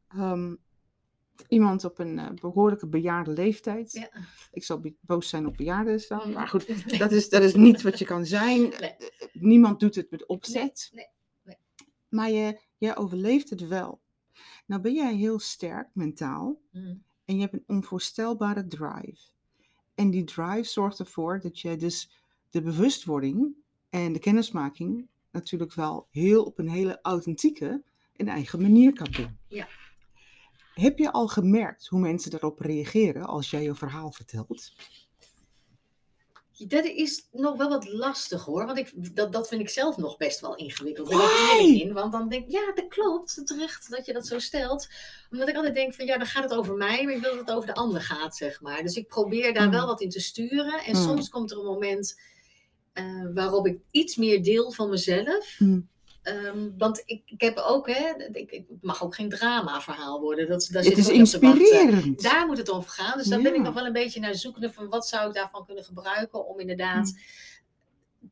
ehm, 0.09 0.55
iemand 1.49 1.85
op 1.85 1.99
een 1.99 2.19
eh, 2.19 2.31
behoorlijke 2.41 2.87
bejaarde 2.87 3.31
leeftijd. 3.31 3.93
Ja. 3.93 4.09
Ik 4.53 4.65
zal 4.65 4.81
boos 5.01 5.29
zijn 5.29 5.47
op 5.47 5.57
bejaarden 5.57 6.01
staan, 6.01 6.33
maar 6.33 6.49
goed, 6.49 6.87
Nee. 6.87 6.99
dat 6.99 7.13
is, 7.13 7.29
dat 7.29 7.43
is 7.43 7.55
niet 7.55 7.83
wat 7.83 7.99
je 7.99 8.05
kan 8.05 8.27
zijn. 8.27 8.61
Nee. 8.61 8.97
Niemand 9.33 9.81
doet 9.81 9.95
het 9.95 10.11
met 10.11 10.27
opzet. 10.27 10.91
Nee, 10.95 11.07
nee. 11.43 11.57
Maar 12.09 12.31
je, 12.31 12.61
je 12.77 12.97
overleeft 12.97 13.51
het 13.51 13.69
wel. 13.69 14.01
Nou 14.73 14.85
ben 14.85 14.95
jij 14.95 15.15
heel 15.15 15.39
sterk 15.39 15.89
mentaal 15.95 16.61
Mhm. 16.71 16.95
en 17.25 17.35
je 17.35 17.41
hebt 17.41 17.53
een 17.53 17.65
onvoorstelbare 17.67 18.67
drive. 18.67 19.19
En 19.95 20.11
die 20.11 20.25
drive 20.25 20.65
zorgt 20.65 20.99
ervoor 20.99 21.41
dat 21.41 21.61
je 21.61 21.77
dus 21.77 22.11
de 22.51 22.63
bewustwording 22.63 23.55
en 23.91 24.13
de 24.13 24.19
kennismaking 24.19 25.09
natuurlijk 25.31 25.75
wel 25.75 26.07
heel 26.11 26.45
op 26.45 26.59
een 26.59 26.69
hele 26.69 26.99
authentieke 27.03 27.83
en 28.17 28.29
eigen 28.29 28.63
manier 28.63 28.93
kan 28.93 29.11
doen. 29.11 29.39
Ja. 29.49 29.69
Heb 30.75 30.99
je 30.99 31.13
al 31.13 31.29
gemerkt 31.29 31.87
hoe 31.87 32.01
mensen 32.01 32.33
erop 32.35 32.59
reageren 32.59 33.27
als 33.27 33.51
jij 33.51 33.63
je 33.63 33.75
verhaal 33.75 34.13
vertelt? 34.13 34.73
Dat 36.59 36.85
is 36.85 37.29
nog 37.33 37.57
wel 37.57 37.69
wat 37.69 37.89
lastig 37.93 38.45
hoor, 38.45 38.67
want 38.67 38.79
ik, 38.79 39.17
dat, 39.17 39.33
dat 39.33 39.49
vind 39.49 39.61
ik 39.61 39.69
zelf 39.69 39.97
nog 39.97 40.17
best 40.17 40.41
wel 40.41 40.57
ingewikkeld. 40.57 41.09
Ben 41.09 41.17
ik 41.19 41.23
Why? 41.25 41.59
eerlijk 41.59 41.83
in, 41.83 41.93
want 41.93 42.13
dan 42.13 42.29
denk 42.29 42.45
ik, 42.45 42.51
ja, 42.51 42.73
dat 42.75 42.89
klopt, 42.89 43.41
terecht 43.47 43.91
dat 43.91 44.07
je 44.07 44.13
dat 44.13 44.27
zo 44.27 44.39
stelt. 44.39 44.89
Omdat 45.31 45.49
ik 45.49 45.57
altijd 45.57 45.75
denk 45.75 45.95
van, 45.95 46.07
ja, 46.07 46.19
dan 46.19 46.27
gaat 46.27 46.43
het 46.43 46.55
over 46.55 46.75
mij, 46.75 47.05
maar 47.05 47.15
ik 47.15 47.21
wil 47.21 47.31
dat 47.37 47.47
het 47.47 47.57
over 47.57 47.67
de 47.69 47.75
ander 47.75 48.01
gaat, 48.03 48.37
zeg 48.37 48.61
maar. 48.61 48.83
Dus 48.83 48.97
ik 48.97 49.07
probeer 49.07 49.55
daar 49.55 49.67
Mm. 49.67 49.73
wel 49.73 49.87
wat 49.87 50.01
in 50.01 50.11
te 50.11 50.21
sturen. 50.21 50.81
En 50.85 50.97
Mm. 50.97 51.03
soms 51.03 51.29
komt 51.29 51.51
er 51.51 51.59
een 51.59 51.65
moment 51.65 52.21
eh, 52.93 53.27
waarop 53.35 53.67
ik 53.67 53.79
iets 53.91 54.17
meer 54.17 54.43
deel 54.43 54.73
van 54.73 54.91
mezelf. 54.91 55.55
Mm. 55.59 55.89
Ehm, 56.23 56.69
want 56.79 57.03
ik, 57.05 57.23
ik 57.25 57.41
heb 57.41 57.57
ook, 57.57 57.87
hè, 57.91 58.13
ik, 58.33 58.51
ik- 58.51 58.65
het 58.69 58.83
mag 58.83 59.03
ook 59.05 59.15
geen 59.15 59.29
drama-verhaal 59.29 60.21
worden. 60.21 60.49
Dat, 60.49 60.69
daar 60.73 60.83
Het 60.83 60.91
zit 60.97 60.99
is 60.99 61.09
inspirerend. 61.09 62.23
Daar 62.23 62.47
moet 62.47 62.59
het 62.59 62.71
over 62.71 62.91
gaan. 62.91 63.19
Dus 63.19 63.27
dan 63.27 63.43
ben 63.43 63.55
ik 63.55 63.61
nog 63.61 63.75
wel 63.75 63.87
een 63.87 63.93
beetje 63.93 64.21
naar 64.21 64.35
zoekende 64.35 64.73
van 64.73 64.89
wat 64.89 65.09
zou 65.09 65.29
ik 65.29 65.35
daarvan 65.35 65.65
kunnen 65.67 65.85
gebruiken 65.85 66.47
om 66.47 66.61
inderdaad 66.61 67.13
Mm. 67.13 67.19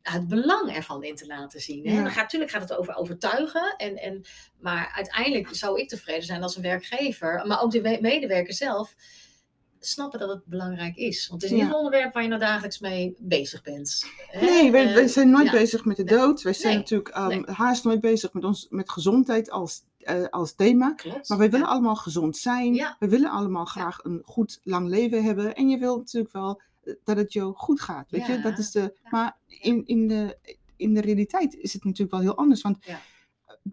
het 0.02 0.28
belang 0.28 0.74
ervan 0.76 1.02
in 1.04 1.14
te 1.16 1.26
laten 1.26 1.60
zien. 1.60 1.86
Hè? 1.86 1.94
Ja. 1.94 2.02
Dan 2.02 2.10
gaat, 2.10 2.22
natuurlijk 2.22 2.50
gaat 2.50 2.60
het 2.68 2.72
over 2.74 2.94
overtuigen. 2.94 3.74
En, 3.76 3.96
en, 3.96 4.22
maar 4.60 4.92
uiteindelijk 4.94 5.48
zou 5.54 5.80
ik 5.80 5.88
tevreden 5.88 6.22
zijn 6.24 6.42
als 6.42 6.56
een 6.56 6.62
werkgever, 6.62 7.46
maar 7.46 7.62
ook 7.62 7.70
de 7.70 7.80
we- 7.80 7.98
medewerker 8.00 8.54
zelf, 8.54 8.94
snappen 9.80 10.18
dat 10.18 10.28
het 10.28 10.44
belangrijk 10.44 10.96
is. 10.96 11.28
Want 11.28 11.42
het 11.42 11.50
is 11.50 11.56
niet 11.56 11.66
Ja. 11.66 11.72
een 11.72 11.78
onderwerp 11.78 12.12
waar 12.12 12.22
je 12.22 12.28
nou 12.28 12.40
dagelijks 12.40 12.78
mee 12.78 13.14
bezig 13.18 13.62
bent. 13.62 14.04
Hè? 14.26 14.40
Nee, 14.40 14.70
wij, 14.70 14.94
wij 14.94 15.02
Eh, 15.02 15.08
zijn 15.08 15.30
nooit 15.30 15.44
ja. 15.46 15.52
bezig 15.52 15.84
met 15.84 15.96
de 15.96 16.04
dood. 16.04 16.42
Wij 16.42 16.52
zijn 16.52 16.72
Nee. 16.72 16.82
natuurlijk 16.82 17.28
Nee. 17.28 17.42
haast 17.56 17.84
nooit 17.84 18.00
bezig 18.00 18.32
met, 18.32 18.44
ons, 18.44 18.66
met 18.70 18.90
gezondheid 18.90 19.50
als, 19.50 19.82
eh, 19.98 20.24
als 20.30 20.54
thema. 20.54 20.92
Klopt. 20.94 21.28
Maar 21.28 21.38
wij 21.38 21.50
willen 21.50 21.66
Ja. 21.66 21.72
allemaal 21.72 21.96
gezond 21.96 22.36
zijn. 22.36 22.72
We 22.98 23.08
willen 23.08 23.30
allemaal 23.30 23.64
graag 23.64 23.98
een 24.04 24.22
goed 24.24 24.60
lang 24.62 24.88
leven 24.88 25.24
hebben. 25.24 25.54
En 25.54 25.68
je 25.68 25.78
wilt 25.78 25.98
natuurlijk 25.98 26.32
wel 26.32 26.60
eh, 26.84 26.94
dat 27.04 27.16
het 27.16 27.32
je 27.32 27.52
goed 27.54 27.80
gaat. 27.80 28.10
Weet 28.10 28.26
je? 28.26 28.40
Dat 28.40 28.58
is 28.58 28.70
de. 28.70 28.94
Maar 29.10 29.36
in, 29.46 29.86
in, 29.86 30.08
de, 30.08 30.36
in 30.76 30.94
de 30.94 31.00
realiteit 31.00 31.54
is 31.54 31.72
het 31.72 31.84
natuurlijk 31.84 32.10
wel 32.10 32.20
heel 32.20 32.36
anders. 32.36 32.62
Want. 32.62 32.78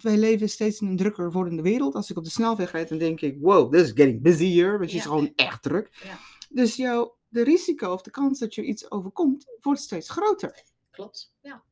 Wij 0.02 0.18
leven 0.18 0.50
steeds 0.50 0.82
in 0.82 0.88
een 0.88 0.98
drukker 0.98 1.32
wordende 1.32 1.62
wereld. 1.62 1.96
Als 1.96 2.10
ik 2.10 2.18
op 2.18 2.24
de 2.24 2.30
snelweg 2.30 2.72
rijd, 2.72 2.90
dan 2.90 2.98
denk 2.98 3.22
ik, 3.22 3.38
wow, 3.42 3.72
this 3.72 3.82
is 3.82 3.88
getting 3.88 4.22
busier. 4.22 4.70
Want 4.70 4.92
het 4.92 5.00
is 5.00 5.06
gewoon 5.06 5.32
echt 5.36 5.64
druk. 5.64 5.90
Ja. 6.04 6.18
Dus 6.50 6.76
jouw, 6.76 7.16
de 7.28 7.44
risico 7.44 7.92
of 7.92 8.02
de 8.02 8.12
kans 8.12 8.40
dat 8.40 8.56
je 8.56 8.64
iets 8.64 8.92
overkomt, 8.92 9.46
wordt 9.62 9.82
steeds 9.82 10.10
groter. 10.10 10.64
Klopt. 10.92 11.34
Ja. 11.42 11.64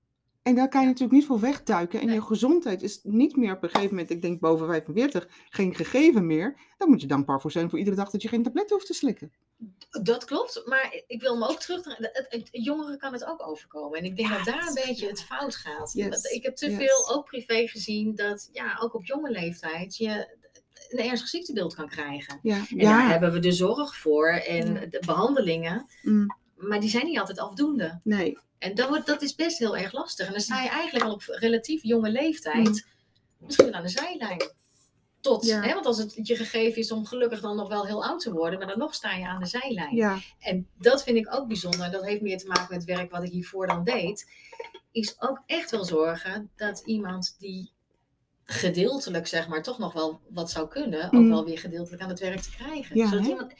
En 0.41 0.55
daar 0.55 0.69
kan 0.69 0.81
je 0.81 0.87
natuurlijk 0.87 1.13
niet 1.13 1.25
voor 1.25 1.39
wegduiken. 1.39 1.99
En 1.99 2.05
Nee. 2.05 2.15
je 2.15 2.21
gezondheid 2.21 2.81
is 2.81 2.99
niet 3.03 3.35
meer 3.35 3.55
op 3.55 3.63
een 3.63 3.69
gegeven 3.69 3.89
moment, 3.95 4.09
ik 4.09 4.21
denk 4.21 4.39
boven 4.39 4.67
45, 4.67 5.27
geen 5.49 5.75
gegeven 5.75 6.25
meer. 6.25 6.59
Dan 6.77 6.89
moet 6.89 7.01
je 7.01 7.07
dankbaar 7.07 7.41
voor 7.41 7.51
zijn 7.51 7.69
voor 7.69 7.79
iedere 7.79 7.95
dag 7.95 8.09
dat 8.09 8.21
je 8.21 8.27
geen 8.27 8.43
tablet 8.43 8.69
hoeft 8.69 8.85
te 8.85 8.93
slikken. 8.93 9.31
Dat 10.03 10.25
klopt, 10.25 10.61
maar 10.65 11.01
ik 11.07 11.21
wil 11.21 11.37
me 11.37 11.47
ook 11.47 11.59
terug. 11.59 11.81
Jongeren 12.51 12.97
kan 12.97 13.13
het 13.13 13.25
ook 13.25 13.47
overkomen. 13.47 13.99
En 13.99 14.05
ik 14.05 14.15
denk 14.15 14.29
Ja, 14.29 14.35
dat 14.35 14.45
daar 14.45 14.67
een 14.67 14.73
beetje 14.85 15.07
het 15.07 15.23
fout 15.23 15.55
gaat. 15.55 15.93
Yes, 15.93 16.23
Ik 16.23 16.43
heb 16.43 16.55
te 16.55 16.69
yes. 16.69 16.77
veel, 16.77 17.09
ook 17.15 17.25
privé 17.25 17.67
gezien, 17.67 18.15
dat 18.15 18.49
ja, 18.51 18.77
ook 18.81 18.93
op 18.93 19.05
jonge 19.05 19.29
leeftijd 19.31 19.97
je 19.97 20.37
een 20.89 20.99
ernstig 21.05 21.29
ziektebeeld 21.29 21.75
kan 21.75 21.89
krijgen. 21.89 22.39
Ja, 22.41 22.65
En 22.69 22.77
daar 22.77 23.09
hebben 23.09 23.31
we 23.31 23.39
de 23.39 23.51
zorg 23.51 23.97
voor 23.97 24.29
en 24.29 24.73
de 24.89 25.03
behandelingen, 25.05 25.85
Mm, 26.01 26.35
maar 26.55 26.79
die 26.79 26.89
zijn 26.89 27.05
niet 27.05 27.19
altijd 27.19 27.39
afdoende. 27.39 27.99
nee. 28.03 28.37
En 28.57 28.75
dat, 28.75 28.87
wordt, 28.89 29.05
dat 29.05 29.21
is 29.21 29.35
best 29.35 29.57
heel 29.57 29.77
erg 29.77 29.91
lastig. 29.91 30.25
En 30.25 30.31
dan 30.31 30.41
sta 30.41 30.61
je 30.61 30.69
eigenlijk 30.69 31.05
al 31.05 31.13
op 31.13 31.21
relatief 31.25 31.83
jonge 31.83 32.09
leeftijd, 32.09 32.67
Mm. 32.67 32.79
misschien 33.45 33.75
aan 33.75 33.83
de 33.83 33.89
zijlijn. 33.89 34.51
Tot, 35.25 35.45
Ja. 35.45 35.61
hè, 35.61 35.73
want 35.73 35.85
als 35.85 35.97
het 35.97 36.19
je 36.27 36.35
gegeven 36.35 36.81
is 36.81 36.91
om 36.91 37.05
gelukkig 37.05 37.41
dan 37.41 37.55
nog 37.55 37.67
wel 37.69 37.85
heel 37.85 38.05
oud 38.05 38.19
te 38.19 38.31
worden, 38.33 38.59
maar 38.59 38.67
dan 38.67 38.77
nog 38.77 38.93
sta 38.93 39.11
je 39.13 39.27
aan 39.27 39.39
de 39.39 39.45
zijlijn. 39.45 39.95
Ja, 39.95 40.17
En 40.39 40.67
dat 40.79 41.03
vind 41.03 41.17
ik 41.17 41.35
ook 41.35 41.47
bijzonder. 41.47 41.91
Dat 41.91 42.05
heeft 42.05 42.21
meer 42.21 42.37
te 42.37 42.47
maken 42.47 42.67
met 42.69 42.87
het 42.87 42.97
werk 42.97 43.11
wat 43.11 43.23
ik 43.23 43.31
hiervoor 43.31 43.67
dan 43.67 43.83
deed. 43.83 44.31
Is 44.91 45.15
ook 45.21 45.41
echt 45.45 45.71
wel 45.71 45.83
zorgen 45.85 46.49
dat 46.55 46.81
iemand 46.85 47.35
die 47.39 47.71
gedeeltelijk, 48.43 49.27
zeg 49.27 49.47
maar, 49.47 49.63
toch 49.63 49.77
nog 49.79 49.93
wel 49.93 50.19
wat 50.29 50.51
zou 50.51 50.67
kunnen, 50.67 51.05
ook 51.05 51.11
Mm. 51.11 51.29
wel 51.29 51.45
weer 51.45 51.59
gedeeltelijk 51.59 52.01
aan 52.01 52.09
het 52.09 52.19
werk 52.19 52.39
te 52.41 52.49
krijgen. 52.51 52.97
Ja, 52.97 53.07
Zodat 53.09 53.25
iemand 53.27 53.53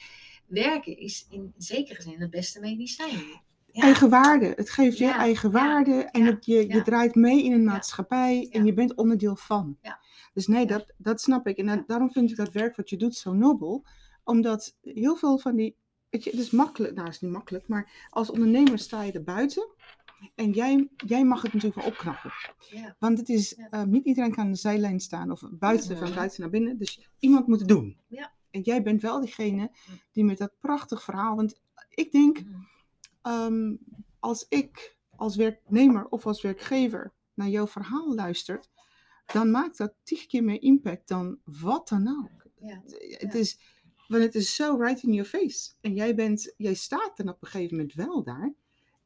werken 0.46 0.98
is 0.98 1.26
in 1.30 1.54
zekere 1.56 2.02
zin 2.02 2.20
het 2.20 2.30
beste 2.30 2.60
medicijn. 2.60 3.44
Ja, 3.72 3.82
eigen 3.82 4.08
waarde. 4.10 4.52
Het 4.56 4.70
geeft 4.70 4.98
je 4.98 5.04
Ja, 5.04 5.18
eigen 5.18 5.50
ja, 5.50 5.54
waarde. 5.58 6.08
En 6.10 6.24
het, 6.24 6.44
je, 6.46 6.68
je 6.68 6.82
draait 6.82 7.14
mee 7.14 7.44
in 7.44 7.52
een 7.52 7.64
maatschappij. 7.64 8.48
En 8.50 8.64
je 8.64 8.72
bent 8.72 8.94
onderdeel 8.94 9.36
van. 9.36 9.76
Ja. 9.82 10.00
Dus 10.36 10.46
nee, 10.46 10.66
dat, 10.66 10.92
dat 10.96 11.20
snap 11.20 11.46
ik. 11.46 11.56
En 11.56 11.84
daarom 11.86 12.10
vind 12.10 12.30
ik 12.30 12.36
dat 12.36 12.52
werk 12.52 12.76
wat 12.76 12.90
je 12.90 12.96
doet 12.96 13.14
zo 13.14 13.32
nobel. 13.32 13.84
Omdat 14.24 14.76
heel 14.80 15.16
veel 15.16 15.38
van 15.38 15.56
die... 15.56 15.76
Weet 16.10 16.24
je, 16.24 16.30
het 16.30 16.38
is 16.40 16.50
makkelijk. 16.50 16.94
Nou, 16.94 17.06
het 17.06 17.14
is 17.14 17.20
niet 17.20 17.30
makkelijk. 17.30 17.68
Maar 17.68 18.08
als 18.10 18.30
ondernemer 18.30 18.78
sta 18.78 19.02
je 19.02 19.12
er 19.12 19.22
buiten. 19.22 19.68
En 20.34 20.50
jij, 20.50 20.88
jij 21.06 21.24
mag 21.24 21.42
het 21.42 21.52
natuurlijk 21.52 21.80
wel 21.82 21.90
opknappen. 21.92 22.32
ja, 22.70 22.96
Want 22.98 23.18
het 23.18 23.28
is, 23.28 23.54
Ja. 23.56 23.70
eh, 23.70 23.82
niet 23.82 24.04
iedereen 24.04 24.34
kan 24.34 24.44
aan 24.44 24.50
de 24.50 24.56
zijlijn 24.58 25.00
staan 25.00 25.30
of 25.30 25.42
buiten, 25.50 25.98
van 25.98 26.14
buiten 26.14 26.40
naar 26.40 26.50
binnen. 26.50 26.78
Dus 26.78 27.08
iemand 27.18 27.46
moet 27.46 27.58
het 27.58 27.68
doen. 27.68 27.96
Ja. 28.06 28.32
En 28.50 28.60
jij 28.60 28.82
bent 28.82 29.02
wel 29.02 29.20
diegene 29.20 29.70
die 30.12 30.24
met 30.24 30.38
dat 30.38 30.52
prachtig 30.60 31.02
verhaal. 31.02 31.36
Want 31.36 31.60
ik 31.90 32.12
denk, 32.12 32.42
ehm, 33.22 33.74
als 34.20 34.46
ik 34.48 34.96
als 35.16 35.36
werknemer 35.36 36.06
of 36.08 36.26
als 36.26 36.42
werkgever 36.42 37.12
naar 37.34 37.48
jouw 37.48 37.66
verhaal 37.66 38.14
luistert, 38.14 38.70
dan 39.32 39.50
maakt 39.50 39.78
dat 39.78 39.94
tien 40.02 40.26
keer 40.26 40.44
meer 40.44 40.62
impact 40.62 41.08
dan 41.08 41.38
wat 41.44 41.88
dan 41.88 42.08
ook. 42.08 42.46
ja, 42.68 42.80
Het 42.84 43.32
Ja. 43.32 43.38
is, 43.38 43.58
Want 44.08 44.22
het 44.22 44.34
is 44.34 44.54
zo 44.54 44.76
right 44.76 45.02
in 45.02 45.12
your 45.12 45.28
face. 45.28 45.72
En 45.80 45.94
jij, 45.94 46.14
bent, 46.14 46.54
jij 46.56 46.74
staat 46.74 47.12
dan 47.16 47.28
op 47.28 47.42
een 47.42 47.48
gegeven 47.48 47.76
moment 47.76 47.94
wel 47.94 48.22
daar. 48.22 48.54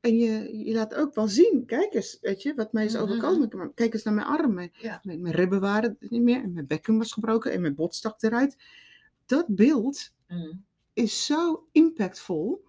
En 0.01 0.17
je, 0.19 0.59
je 0.65 0.73
laat 0.75 0.95
ook 0.95 1.15
wel 1.15 1.29
zien, 1.29 1.63
kijk 1.67 1.95
eens, 1.95 2.19
weet 2.21 2.43
je, 2.43 2.55
wat 2.55 2.73
mij 2.73 2.85
is 2.85 2.93
Mhm. 2.93 3.03
overkomen. 3.03 3.49
Maar 3.57 3.73
Kijk 3.75 3.95
eens 3.95 4.03
naar 4.03 4.15
mijn 4.15 4.27
armen. 4.27 4.71
Ja. 4.73 5.01
Mijn, 5.03 5.23
mijn 5.23 5.35
ribben 5.35 5.61
waren 5.61 5.97
er 6.01 6.07
niet 6.11 6.23
meer. 6.23 6.43
En 6.43 6.53
mijn 6.53 6.67
bekken 6.67 6.99
was 6.99 7.13
gebroken. 7.13 7.53
En 7.53 7.61
mijn 7.61 7.75
bot 7.75 7.95
stak 7.95 8.23
eruit. 8.23 8.57
Dat 9.27 9.47
beeld 9.49 10.13
Mm. 10.29 10.65
is 10.93 11.27
zo 11.27 11.67
impactvol. 11.73 12.65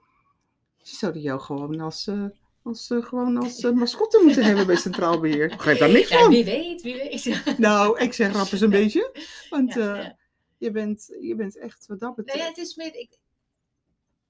Ze 0.78 0.96
zouden 0.96 1.22
jou 1.22 1.40
gewoon 1.40 1.80
als, 1.80 2.08
eh, 2.08 2.26
als, 2.64 2.90
eh, 2.90 3.04
gewoon 3.04 3.38
als 3.38 3.64
eh, 3.64 3.72
mascotte 3.72 4.22
moeten 4.24 4.44
hebben 4.44 4.66
bij 4.66 4.76
Centraal 4.76 5.20
Beheer. 5.20 5.44
Ik 5.52 5.58
begrijp 5.58 5.80
daar 5.80 5.90
niks 5.92 6.10
Ja, 6.10 6.20
van. 6.20 6.30
wie 6.30 6.44
weet, 6.46 6.82
wie 6.82 6.94
weet. 6.96 7.42
Nou, 7.58 8.00
ik 8.00 8.14
zeg 8.14 8.34
rap 8.34 8.52
eens 8.52 8.62
een 8.62 8.70
beetje. 8.70 9.12
Want 9.50 9.74
Ja, 9.74 9.96
eh, 9.96 10.04
ja. 10.04 10.18
Je, 10.58 10.72
bent, 10.72 11.16
je 11.22 11.36
bent 11.36 11.58
echt 11.58 11.86
wat 11.88 12.00
dat 12.00 12.16
Nou 12.16 12.16
betreft. 12.16 12.40
ja, 12.40 12.48
het 12.48 12.58
is 12.58 12.76
meer. 12.76 12.96
Ik, 12.96 13.18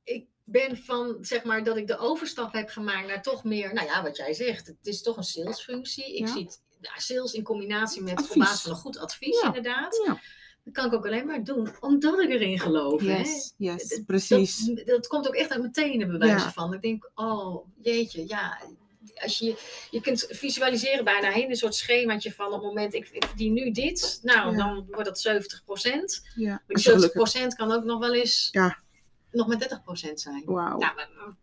ik 0.03 0.25
ben 0.45 0.77
van 0.77 1.17
zeg 1.21 1.43
maar 1.43 1.63
dat 1.63 1.77
ik 1.77 1.87
de 1.87 1.97
overstap 1.97 2.53
heb 2.53 2.69
gemaakt 2.69 3.07
naar 3.07 3.21
toch 3.21 3.43
meer. 3.43 3.73
Nou 3.73 3.87
ja, 3.87 4.03
wat 4.03 4.17
jij 4.17 4.33
zegt. 4.33 4.67
Het 4.67 4.77
is 4.87 5.01
toch 5.01 5.17
een 5.17 5.23
salesfunctie. 5.23 6.15
Ik 6.15 6.27
Ja. 6.27 6.33
zie 6.33 6.43
het- 6.43 6.61
ja, 6.81 6.91
sales 6.99 7.33
in 7.33 7.43
combinatie 7.43 8.01
met 8.01 8.17
Advies. 8.17 8.65
een 8.65 8.75
goed 8.75 8.97
advies, 8.97 9.41
Ja. 9.41 9.47
inderdaad. 9.47 10.01
Ja. 10.05 10.19
Dat 10.63 10.73
kan 10.73 10.85
ik 10.85 10.93
ook 10.93 11.05
alleen 11.05 11.25
maar 11.25 11.43
doen 11.43 11.69
omdat 11.79 12.19
ik 12.19 12.29
erin 12.29 12.59
geloof. 12.59 13.01
hè. 13.01 13.23
Yes, 13.57 14.01
precies. 14.05 14.57
Dat, 14.65 14.85
dat 14.85 15.07
komt 15.07 15.27
ook 15.27 15.35
echt 15.35 15.49
uit 15.51 15.59
mijn 15.59 15.71
tenen, 15.71 16.07
bij 16.07 16.17
wijze 16.17 16.45
Ja. 16.45 16.51
van. 16.51 16.73
Ik 16.73 16.81
denk, 16.81 17.09
oh 17.15 17.65
jeetje, 17.81 18.27
ja. 18.27 18.59
Als 19.15 19.37
je, 19.37 19.57
je 19.91 20.01
kunt 20.01 20.25
visualiseren 20.29 21.03
bijna 21.03 21.29
heen 21.31 21.49
een 21.49 21.55
soort 21.55 21.75
schemaatje 21.75 22.33
van 22.33 22.45
op 22.45 22.51
het 22.53 22.61
moment 22.61 22.93
ik, 22.93 23.09
ik 23.09 23.25
die 23.35 23.51
nu 23.51 23.71
dit, 23.71 24.19
nou 24.23 24.51
Ja. 24.51 24.57
dan 24.57 24.85
wordt 24.89 25.05
dat 25.05 25.19
70% 25.19 26.21
Ja, 26.35 26.49
Maar 26.49 26.63
die 26.67 26.77
je 26.77 26.79
70 26.83 27.11
gelukkig... 27.11 27.55
kan 27.55 27.71
ook 27.71 27.83
nog 27.83 27.99
wel 27.99 28.13
eens 28.13 28.49
Ja. 28.51 28.77
nog 29.31 29.47
met 29.47 29.79
30% 30.09 30.13
zijn. 30.13 30.43
Wauw. 30.45 30.79
Ja, 30.79 30.93
maar, 30.93 31.09
maar- 31.17 31.35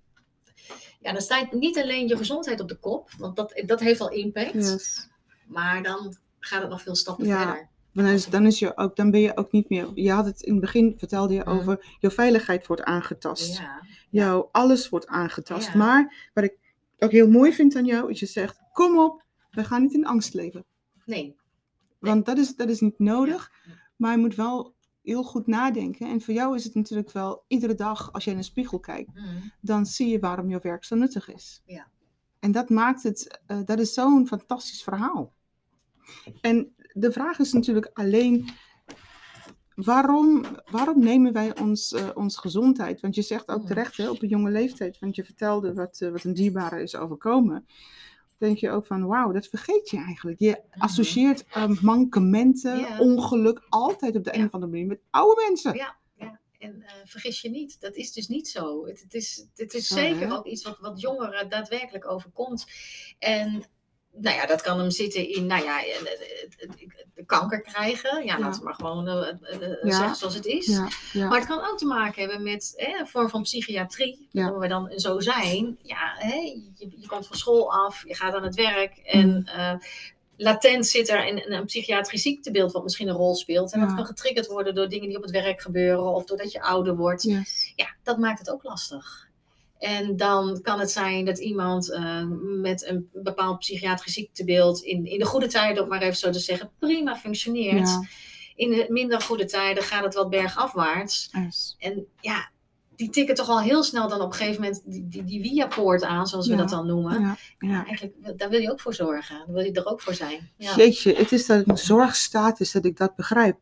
ja, 1.00 1.12
dan 1.12 1.22
staat 1.22 1.52
niet 1.52 1.78
alleen 1.78 2.08
je 2.08 2.16
gezondheid 2.16 2.60
op 2.60 2.68
de 2.68 2.76
kop, 2.78 3.10
want 3.18 3.36
dat, 3.36 3.62
dat 3.66 3.80
heeft 3.80 4.00
al 4.00 4.10
impact. 4.10 4.52
Yes. 4.52 5.08
Maar 5.46 5.82
dan 5.82 6.16
gaat 6.38 6.60
het 6.60 6.70
nog 6.70 6.82
veel 6.82 6.94
stappen 6.96 7.26
verder. 7.26 7.68
Dan, 7.98 8.06
is, 8.06 8.26
dan, 8.26 8.46
is 8.46 8.58
je 8.58 8.76
ook, 8.76 8.96
dan 8.96 9.10
ben 9.10 9.20
je 9.20 9.36
ook 9.36 9.52
niet 9.52 9.68
meer... 9.68 9.90
Je 9.94 10.10
had 10.12 10.24
het 10.26 10.42
in 10.42 10.52
het 10.52 10.60
begin, 10.60 10.94
vertelde 10.98 11.34
je 11.34 11.42
Mm. 11.44 11.52
over... 11.52 11.96
Jouw 11.98 12.10
veiligheid 12.10 12.66
wordt 12.66 12.82
aangetast. 12.82 13.58
Ja. 13.58 13.82
Jouw 14.10 14.48
alles 14.52 14.88
wordt 14.88 15.06
aangetast. 15.06 15.68
Ja. 15.68 15.76
Maar 15.76 16.30
wat 16.34 16.44
ik 16.44 16.56
ook 16.98 17.10
heel 17.10 17.28
mooi 17.28 17.52
vind 17.52 17.76
aan 17.76 17.84
jou, 17.84 18.10
is 18.10 18.20
je 18.20 18.26
zegt... 18.26 18.58
Kom 18.72 18.98
op, 18.98 19.24
we 19.50 19.64
gaan 19.64 19.82
niet 19.82 19.94
in 19.94 20.06
angst 20.06 20.34
leven. 20.34 20.64
Nee. 21.04 21.36
Want 21.98 22.26
dat 22.26 22.38
is, 22.38 22.56
dat 22.56 22.68
is 22.68 22.80
niet 22.80 22.98
nodig. 22.98 23.52
Ja. 23.66 23.72
Maar 23.96 24.12
je 24.12 24.18
moet 24.18 24.34
wel 24.34 24.74
heel 25.02 25.22
goed 25.22 25.46
nadenken. 25.46 26.08
En 26.08 26.20
voor 26.20 26.34
jou 26.34 26.54
is 26.54 26.64
het 26.64 26.74
natuurlijk 26.74 27.12
wel 27.12 27.44
iedere 27.48 27.74
dag 27.74 28.12
als 28.12 28.24
je 28.24 28.30
in 28.30 28.36
een 28.36 28.44
spiegel 28.44 28.80
kijkt, 28.80 29.14
Mm. 29.14 29.52
dan 29.60 29.86
zie 29.86 30.08
je 30.08 30.18
waarom 30.18 30.48
jouw 30.50 30.60
werk 30.60 30.84
zo 30.84 30.94
nuttig 30.96 31.32
is. 31.34 31.62
Ja. 31.66 31.86
En 32.40 32.52
dat 32.52 32.68
maakt 32.68 33.02
het, 33.02 33.40
eh, 33.46 33.58
dat 33.64 33.78
is 33.78 33.94
zo'n 33.94 34.26
fantastisch 34.26 34.82
verhaal. 34.82 35.32
En 36.40 36.74
de 36.92 37.12
vraag 37.12 37.38
is 37.38 37.52
natuurlijk 37.52 37.90
alleen, 37.92 38.48
waarom, 39.74 40.44
waarom 40.70 40.98
nemen 41.00 41.32
wij 41.32 41.58
ons, 41.60 41.92
eh, 41.92 42.08
onze 42.14 42.38
gezondheid? 42.40 43.00
Want 43.00 43.14
je 43.14 43.22
zegt 43.22 43.48
ook 43.48 43.60
Mm. 43.60 43.66
terecht 43.66 43.96
hè, 43.96 44.10
op 44.10 44.22
een 44.22 44.28
jonge 44.28 44.50
leeftijd, 44.50 44.98
want 44.98 45.16
je 45.16 45.24
vertelde 45.24 45.74
wat, 45.74 46.00
eh, 46.00 46.10
wat 46.10 46.24
een 46.24 46.34
dierbare 46.34 46.82
is 46.82 46.96
overkomen. 46.96 47.66
Denk 48.38 48.58
je 48.58 48.70
ook 48.70 48.86
van, 48.86 49.06
wauw, 49.06 49.32
dat 49.32 49.46
vergeet 49.46 49.90
je 49.90 49.96
eigenlijk. 49.96 50.38
Je 50.38 50.62
associeert 50.70 51.44
eh, 51.50 51.68
mankementen, 51.80 52.76
Mhm. 52.76 52.86
Ja. 52.88 52.98
ongeluk 52.98 53.66
altijd 53.68 54.16
op 54.16 54.24
de 54.24 54.32
een 54.34 54.40
Ja. 54.40 54.46
of 54.46 54.52
andere 54.52 54.72
manier 54.72 54.86
met 54.86 55.00
oude 55.10 55.42
mensen. 55.48 55.74
Ja, 55.74 55.96
ja. 56.16 56.40
En 56.58 56.82
eh, 56.82 56.92
vergis 57.04 57.40
je 57.40 57.50
niet, 57.50 57.80
dat 57.80 57.94
is 57.96 58.12
dus 58.12 58.28
niet 58.28 58.48
zo. 58.48 58.86
Het, 58.86 59.00
het 59.00 59.14
is, 59.14 59.46
het 59.54 59.74
is 59.74 59.86
Zo, 59.86 59.94
zeker 59.94 60.28
hè? 60.28 60.34
ook 60.34 60.46
iets 60.46 60.62
wat, 60.64 60.78
wat 60.78 61.00
jongeren 61.00 61.48
daadwerkelijk 61.48 62.10
overkomt. 62.10 62.66
En 63.18 63.64
nou 64.12 64.36
ja, 64.36 64.46
dat 64.46 64.62
kan 64.62 64.78
hem 64.78 64.90
zitten 64.90 65.28
in, 65.34 65.46
nou 65.46 65.64
ja, 65.64 65.84
eh, 65.84 65.94
eh, 65.94 66.70
de 67.14 67.24
kanker 67.26 67.60
krijgen. 67.60 68.24
Ja, 68.24 68.38
laten 68.38 68.58
we 68.60 68.64
maar 68.64 68.74
gewoon 68.74 69.08
eh, 69.08 69.38
Ja. 69.82 69.96
zeggen 69.96 70.16
zoals 70.16 70.34
het 70.34 70.46
is. 70.46 70.66
Ja, 70.66 70.88
ja. 71.12 71.28
Maar 71.28 71.38
het 71.38 71.48
kan 71.48 71.58
ook 71.70 71.78
te 71.78 71.86
maken 71.86 72.20
hebben 72.22 72.42
met 72.42 72.72
hè, 72.76 72.98
een 72.98 73.06
vorm 73.06 73.28
van 73.28 73.42
psychiatrie. 73.42 74.28
Ja. 74.30 74.50
Waar 74.50 74.58
we 74.60 74.68
dan 74.68 74.92
zo 74.96 75.20
zijn. 75.20 75.78
Ja, 75.82 76.14
hè, 76.18 76.34
je, 76.74 76.88
je 76.96 77.06
komt 77.06 77.26
van 77.26 77.36
school 77.36 77.72
af, 77.72 78.02
je 78.06 78.14
gaat 78.14 78.34
aan 78.34 78.42
het 78.42 78.54
werk. 78.54 78.96
En 78.98 79.28
Mm. 79.28 79.80
latent 80.36 80.86
zit 80.86 81.08
er 81.08 81.28
een, 81.28 81.52
een 81.52 81.64
psychiatrisch 81.64 82.22
ziektebeeld 82.22 82.72
wat 82.72 82.82
misschien 82.82 83.08
een 83.08 83.14
rol 83.14 83.34
speelt. 83.34 83.72
En 83.72 83.80
dat 83.80 83.94
kan 83.94 84.06
getriggerd 84.06 84.46
worden 84.46 84.74
door 84.74 84.88
dingen 84.88 85.08
die 85.08 85.16
op 85.16 85.22
het 85.22 85.30
werk 85.32 85.60
gebeuren. 85.60 86.14
Of 86.14 86.24
doordat 86.24 86.52
je 86.52 86.62
ouder 86.62 86.96
wordt. 86.96 87.22
Yes. 87.22 87.72
Ja, 87.76 87.94
dat 88.02 88.18
maakt 88.18 88.38
het 88.38 88.50
ook 88.50 88.62
lastig. 88.62 89.27
En 89.78 90.16
dan 90.16 90.60
kan 90.62 90.80
het 90.80 90.90
zijn 90.90 91.24
dat 91.24 91.38
iemand 91.38 91.92
eh, 91.92 92.24
met 92.60 92.86
een 92.86 93.08
bepaald 93.12 93.58
psychiatrisch 93.58 94.12
ziektebeeld 94.14 94.82
in, 94.82 95.04
in 95.06 95.18
de 95.18 95.24
goede 95.24 95.46
tijden, 95.46 95.82
om 95.82 95.88
maar 95.88 96.02
even 96.02 96.16
zo 96.16 96.30
te 96.30 96.38
zeggen, 96.38 96.70
prima 96.78 97.16
functioneert. 97.16 97.88
Ja, 97.88 98.02
In 98.54 98.70
de 98.70 98.86
minder 98.88 99.20
goede 99.20 99.44
tijden 99.44 99.82
gaat 99.82 100.04
het 100.04 100.14
wat 100.14 100.30
bergafwaarts. 100.30 101.28
yes. 101.32 101.76
En 101.78 102.06
ja, 102.20 102.50
die 102.96 103.10
tikken 103.10 103.34
toch 103.34 103.48
al 103.48 103.60
heel 103.60 103.82
snel 103.82 104.08
dan 104.08 104.20
op 104.20 104.30
een 104.30 104.36
gegeven 104.38 104.62
moment 104.62 104.82
die, 104.84 105.08
die, 105.08 105.24
die 105.24 105.40
via-poort 105.42 106.02
aan, 106.02 106.26
zoals 106.26 106.46
we 106.46 106.52
Ja. 106.52 106.58
dat 106.58 106.68
dan 106.68 106.86
noemen. 106.86 107.36
Ja, 107.58 107.86
eigenlijk, 107.86 108.38
daar 108.38 108.48
wil 108.50 108.60
je 108.60 108.70
ook 108.70 108.80
voor 108.80 108.94
zorgen. 108.94 109.36
Daar 109.38 109.54
wil 109.54 109.64
je 109.64 109.72
er 109.72 109.86
ook 109.86 110.00
voor 110.00 110.14
zijn. 110.14 110.50
Ja. 110.56 110.74
Jeetje, 110.76 111.14
het 111.14 111.32
is 111.32 111.46
dat 111.46 111.68
een 111.68 111.78
zorgstaat 111.78 112.60
is 112.60 112.72
dat 112.72 112.84
ik 112.84 112.96
dat 112.96 113.16
begrijp. 113.16 113.58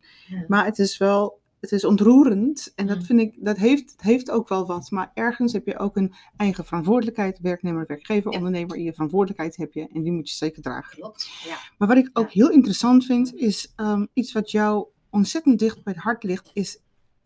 Maar 0.48 0.64
het 0.64 0.78
is 0.78 0.98
wel, 0.98 1.38
het 1.60 1.72
is 1.72 1.84
ontroerend. 1.84 2.72
En 2.74 2.86
dat 2.86 2.96
Mm. 2.98 3.04
vind 3.04 3.20
ik, 3.20 3.34
dat 3.44 3.56
heeft, 3.56 3.90
het 3.90 4.00
heeft 4.02 4.30
ook 4.30 4.48
wel 4.48 4.66
wat. 4.66 4.90
Maar 4.90 5.10
ergens 5.14 5.52
heb 5.52 5.66
je 5.66 5.78
ook 5.78 5.96
een 5.96 6.14
eigen 6.36 6.64
verantwoordelijkheid. 6.64 7.38
Werknemer, 7.40 7.84
werkgever, 7.86 8.30
Ja. 8.32 8.36
ondernemer. 8.38 8.78
Je 8.78 8.92
verantwoordelijkheid 8.92 9.56
heb 9.56 9.72
je. 9.72 9.88
En 9.92 10.02
die 10.02 10.12
moet 10.12 10.30
je 10.30 10.36
zeker 10.36 10.62
dragen. 10.62 10.98
Klopt. 10.98 11.30
Ja. 11.44 11.56
Maar 11.78 11.88
wat 11.88 11.96
ik 11.96 12.10
ook 12.12 12.30
Ja. 12.30 12.42
heel 12.42 12.50
interessant 12.50 13.04
vind, 13.04 13.34
is 13.34 13.72
ehm, 13.76 14.06
iets 14.12 14.32
wat 14.32 14.50
jou 14.50 14.86
ontzettend 15.10 15.58
dicht 15.58 15.82
bij 15.84 15.92
het 15.92 16.02
hart 16.02 16.22
ligt, 16.22 16.50
is 16.52 16.78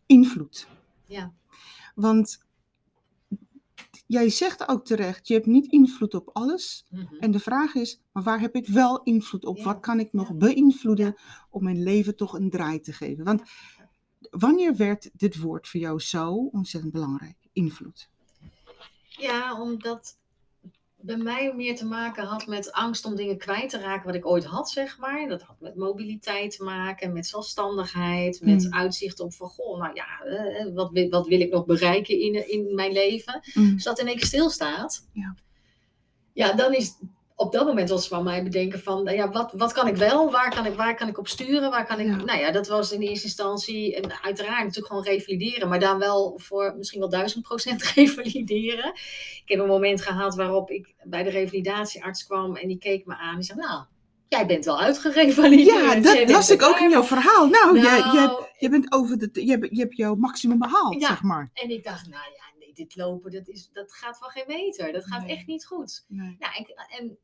invloed. 0.06 0.66
Ja. 1.06 1.32
Want 1.94 2.44
jij 4.06 4.28
zegt 4.30 4.68
ook 4.68 4.84
terecht, 4.84 5.28
je 5.28 5.34
hebt 5.34 5.46
niet 5.46 5.66
invloed 5.72 6.14
op 6.14 6.30
alles. 6.32 6.87
Mhm. 6.90 7.14
En 7.20 7.30
de 7.30 7.38
vraag 7.38 7.75
is, 7.75 8.02
maar 8.12 8.22
waar 8.22 8.40
heb 8.40 8.54
ik 8.54 8.66
wel 8.68 9.02
invloed 9.02 9.44
op? 9.44 9.56
Ja, 9.56 9.64
Wat 9.64 9.80
kan 9.80 10.00
ik 10.00 10.12
nog 10.12 10.34
beïnvloeden 10.37 11.14
om 11.50 11.64
mijn 11.64 11.82
leven 11.82 12.16
toch 12.16 12.32
een 12.34 12.50
draai 12.50 12.80
te 12.80 12.92
geven? 12.92 13.25
Want 13.25 13.42
wanneer 14.30 14.76
werd 14.76 15.10
dit 15.12 15.38
woord 15.40 15.68
voor 15.68 15.80
jou 15.80 16.00
zo 16.00 16.48
ontzettend 16.52 16.92
belangrijk? 16.92 17.36
Invloed. 17.52 18.08
Ja, 19.08 19.60
omdat 19.60 20.18
bij 21.02 21.16
mij 21.16 21.52
meer 21.56 21.76
te 21.76 21.86
maken 21.86 22.24
had 22.24 22.46
met 22.46 22.72
angst 22.72 23.04
om 23.04 23.16
dingen 23.16 23.38
kwijt 23.38 23.70
te 23.70 23.78
raken 23.78 24.06
wat 24.06 24.14
ik 24.14 24.26
ooit 24.26 24.44
had, 24.44 24.70
zeg 24.70 24.98
maar. 24.98 25.28
Dat 25.28 25.42
had 25.42 25.60
met 25.60 25.76
mobiliteit 25.76 26.56
te 26.56 26.64
maken, 26.64 27.12
met 27.12 27.26
zelfstandigheid, 27.26 28.40
met 28.40 28.64
Mm. 28.64 28.72
uitzicht 28.72 29.20
op 29.20 29.32
van, 29.32 29.48
goh, 29.48 29.78
nou 29.80 29.94
ja, 29.94 30.20
eh, 30.24 30.74
wat, 30.74 30.90
wil- 30.90 31.08
wat 31.08 31.26
wil 31.26 31.40
ik 31.40 31.50
nog 31.50 31.66
bereiken 31.66 32.20
in, 32.20 32.48
in 32.50 32.74
mijn 32.74 32.92
leven? 32.92 33.40
Mm. 33.54 33.72
Als 33.74 33.82
dat 33.82 33.98
in 33.98 34.06
één 34.06 34.16
keer 34.16 34.26
stilstaat, 34.26 35.08
Ja. 35.12 35.34
ja, 36.32 36.52
dan 36.52 36.74
is 36.74 36.94
op 37.40 37.52
dat 37.52 37.66
moment 37.66 37.88
was 37.88 37.99
het 38.00 38.09
van 38.09 38.25
mij 38.25 38.42
bedenken 38.42 38.80
van, 38.80 39.04
nou 39.04 39.16
ja, 39.16 39.30
wat, 39.30 39.52
wat 39.52 39.73
kan 39.73 39.87
ik 39.87 39.97
wel? 39.97 40.30
Waar 40.30 40.54
kan 40.54 40.66
ik, 40.66 40.75
waar 40.75 40.94
kan 40.94 41.09
ik 41.09 41.18
op 41.18 41.28
sturen? 41.28 41.70
Waar 41.70 41.87
kan 41.87 42.00
ik, 42.00 42.06
Ja. 42.06 42.16
nou 42.16 42.38
ja, 42.38 42.50
dat 42.50 42.68
was 42.68 42.92
in 42.92 43.00
eerste 43.00 43.25
instantie, 43.26 43.97
en 43.97 44.23
uiteraard 44.23 44.59
natuurlijk 44.59 44.87
gewoon 44.87 45.04
revalideren, 45.04 45.68
maar 45.68 45.80
dan 45.80 45.99
wel 45.99 46.38
voor 46.38 46.75
misschien 46.76 47.00
wel 47.00 47.09
duizend 47.09 47.42
procent 47.44 47.82
revalideren. 47.94 48.92
Ik 48.94 49.42
heb 49.44 49.59
een 49.61 49.66
moment 49.66 50.02
gehad 50.02 50.35
waarop 50.35 50.70
ik 50.70 50.94
bij 51.02 51.23
de 51.23 51.30
revalidatiearts 51.30 52.26
kwam 52.26 52.56
en 52.56 52.68
die 52.68 52.78
keek 52.78 53.06
me 53.06 53.16
aan 53.16 53.37
en 53.37 53.42
zei, 53.42 53.59
nou, 53.59 53.85
jij 54.28 54.47
bent 54.47 54.64
wel 54.64 54.80
uitgerevalideerd. 54.80 55.66
Ja, 55.66 56.12
Jij 56.12 56.25
dat 56.25 56.30
las 56.30 56.50
ik 56.50 56.62
ook 56.62 56.78
in 56.78 56.90
jouw 56.90 57.02
verhaal. 57.04 57.47
Nou, 57.49 57.78
jij, 57.80 57.99
jij, 57.99 58.12
Nou, 58.12 58.44
je, 58.59 58.68
bent 58.68 58.92
over 58.92 59.18
de, 59.18 59.30
je, 59.44 59.50
hebt, 59.50 59.66
je 59.70 59.80
hebt 59.80 59.97
jouw 59.97 60.14
maximum 60.14 60.59
behaald, 60.59 61.00
Ja. 61.00 61.06
zeg 61.09 61.23
maar. 61.23 61.50
En 61.52 61.70
ik 61.70 61.85
dacht, 61.85 62.09
nou 62.09 62.23
ja, 62.35 62.49
dit 62.75 62.97
lopen, 62.97 63.30
dat, 63.30 63.49
is, 63.49 63.70
dat 63.73 63.92
gaat 63.92 64.18
wel 64.18 64.28
geen 64.28 64.44
meter. 64.47 64.92
Dat 64.92 65.06
gaat 65.06 65.26
Nee. 65.26 65.37
echt 65.37 65.47
niet 65.47 65.66
goed. 65.66 66.04
Nee. 66.09 66.37
Nou, 66.38 66.52
en 66.99 67.18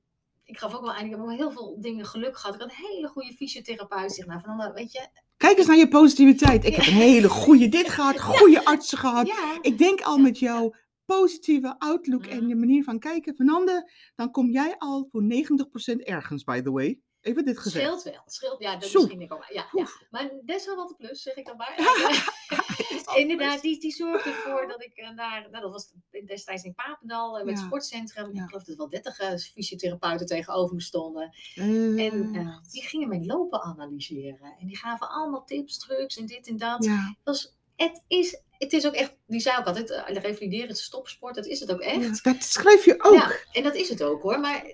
ik 0.46 0.58
gaf 0.58 0.74
ook 0.74 0.80
wel 0.80 0.92
aan, 0.92 1.04
ik 1.04 1.10
heb 1.10 1.18
wel 1.18 1.30
heel 1.30 1.50
veel 1.50 1.76
dingen 1.80 2.06
geluk 2.06 2.36
gehad. 2.36 2.54
Ik 2.54 2.60
had 2.60 2.70
een 2.70 2.86
hele 2.94 3.08
goede 3.08 3.32
fysiotherapeut. 3.32 4.12
Zeg, 4.12 4.26
nou, 4.26 4.40
van, 4.40 4.72
weet 4.74 4.92
je, 4.92 5.06
Kijk 5.36 5.58
eens 5.58 5.66
naar 5.66 5.76
je 5.76 5.88
positiviteit. 5.88 6.64
Ik 6.64 6.74
heb 6.74 6.86
een 6.86 6.92
hele 6.92 7.28
goede 7.28 7.68
dit 7.68 7.88
gehad, 7.88 8.20
goede 8.38 8.64
artsen 8.64 8.98
gehad. 8.98 9.26
ja, 9.26 9.58
Ik 9.62 9.78
denk 9.78 10.00
al 10.00 10.18
met 10.18 10.38
jouw 10.38 10.74
positieve 11.04 11.78
outlook 11.78 12.26
en 12.26 12.36
Mhm. 12.38 12.48
je 12.48 12.54
manier 12.56 12.84
van 12.84 12.98
kijken, 12.98 13.34
Fernande, 13.34 13.90
dan 14.14 14.30
kom 14.30 14.50
jij 14.50 14.74
al 14.78 15.08
voor 15.10 15.22
90% 15.22 16.02
ergens, 16.04 16.44
by 16.44 16.60
the 16.60 16.70
way. 16.70 17.00
Even 17.26 17.44
dit 17.44 17.54
het 17.54 17.62
gezegd. 17.62 17.84
scheelt 17.84 18.02
wel. 18.02 18.22
Het 18.24 18.34
scheelt, 18.34 18.60
ja, 18.62 18.76
dat 18.76 18.88
Zo. 18.88 18.98
misschien 19.00 19.20
ik 19.20 19.32
ook 19.32 19.38
wel. 19.48 19.56
Ja, 19.56 19.68
ja. 19.72 19.86
Maar 20.10 20.30
wat 20.76 20.90
een 20.90 20.96
plus, 20.96 21.22
zeg 21.22 21.34
ik 21.34 21.46
dan 21.46 21.56
maar. 21.56 21.74
Is 21.78 21.84
altijd 23.06 23.16
Inderdaad, 23.16 23.60
die, 23.60 23.80
die 23.80 23.92
zorgde 23.92 24.30
ervoor 24.30 24.66
dat 24.68 24.82
ik 24.84 24.92
eh, 24.96 25.16
daar, 25.16 25.48
nou, 25.50 25.62
dat 25.62 25.72
was 25.72 25.92
destijds 26.26 26.62
in 26.62 26.74
Papendal, 26.74 27.38
eh, 27.38 27.44
met 27.44 27.52
het 27.52 27.60
Ja. 27.62 27.66
sportcentrum. 27.66 28.34
Ja. 28.34 28.42
Ik 28.42 28.48
geloof 28.48 28.62
dat 28.62 28.68
er 28.72 28.76
wel 28.76 28.88
30 28.88 29.18
eh, 29.18 29.36
fysiotherapeuten 29.36 30.26
tegenover 30.26 30.74
me 30.74 30.80
stonden. 30.82 31.34
En 31.54 32.32
die 32.70 32.82
gingen 32.82 33.08
mijn 33.08 33.26
lopen 33.26 33.62
analyseren. 33.62 34.56
En 34.60 34.66
die 34.66 34.76
gaven 34.76 35.08
allemaal 35.08 35.44
tips, 35.44 35.78
trucs 35.78 36.16
en 36.16 36.26
dit 36.26 36.46
en 36.48 36.56
dat. 36.56 36.84
ja, 36.84 37.16
Dat 37.24 37.34
was 37.34 37.54
het 37.76 38.02
is, 38.08 38.40
het 38.50 38.72
is 38.72 38.86
ook 38.86 38.94
echt, 38.94 39.16
die 39.26 39.40
zei 39.40 39.58
ook 39.58 39.66
altijd, 39.66 39.90
uh, 39.90 40.02
revaliderend 40.22 40.78
stopsport, 40.78 41.34
dat 41.34 41.46
is 41.46 41.60
het 41.60 41.72
ook 41.72 41.80
echt. 41.80 42.22
Ja, 42.22 42.32
dat 42.32 42.42
schreef 42.42 42.84
je 42.84 43.02
ook. 43.04 43.14
Ja, 43.14 43.30
en 43.52 43.62
dat 43.62 43.74
is 43.74 43.88
het 43.88 44.02
ook 44.02 44.22
hoor, 44.22 44.40
maar 44.40 44.64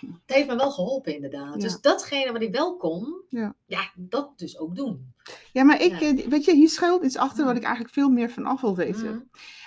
het 0.00 0.36
heeft 0.36 0.48
me 0.48 0.56
wel 0.56 0.70
geholpen 0.70 1.14
inderdaad. 1.14 1.54
Ja. 1.54 1.60
Dus 1.60 1.80
datgene 1.80 2.32
wat 2.32 2.42
ik 2.42 2.52
wel 2.52 2.76
kon, 2.76 3.22
Ja. 3.28 3.54
ja, 3.66 3.90
dat 3.96 4.38
dus 4.38 4.58
ook 4.58 4.76
doen. 4.76 5.12
Ja, 5.52 5.64
maar 5.64 5.82
ik, 5.82 6.00
Ja. 6.00 6.16
eh, 6.16 6.26
weet 6.26 6.44
je, 6.44 6.54
hier 6.54 6.68
schuilt 6.68 7.04
iets 7.04 7.16
achter 7.16 7.44
wat 7.44 7.56
ik 7.56 7.62
eigenlijk 7.62 7.94
veel 7.94 8.08
meer 8.10 8.30
van 8.30 8.44
af 8.46 8.60
wil 8.60 8.76
weten. 8.76 9.14
Mhm. 9.14 9.20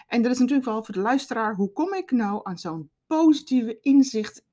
En 0.08 0.22
dat 0.22 0.32
is 0.32 0.40
natuurlijk 0.40 0.68
wel 0.68 0.84
voor 0.84 0.94
de 0.94 1.00
luisteraar, 1.00 1.56
hoe 1.56 1.72
kom 1.72 1.94
ik 1.94 2.12
nou 2.12 2.40
aan 2.44 2.58
zo'n 2.58 2.90
positieve 3.08 3.78
inzicht? 3.82 4.44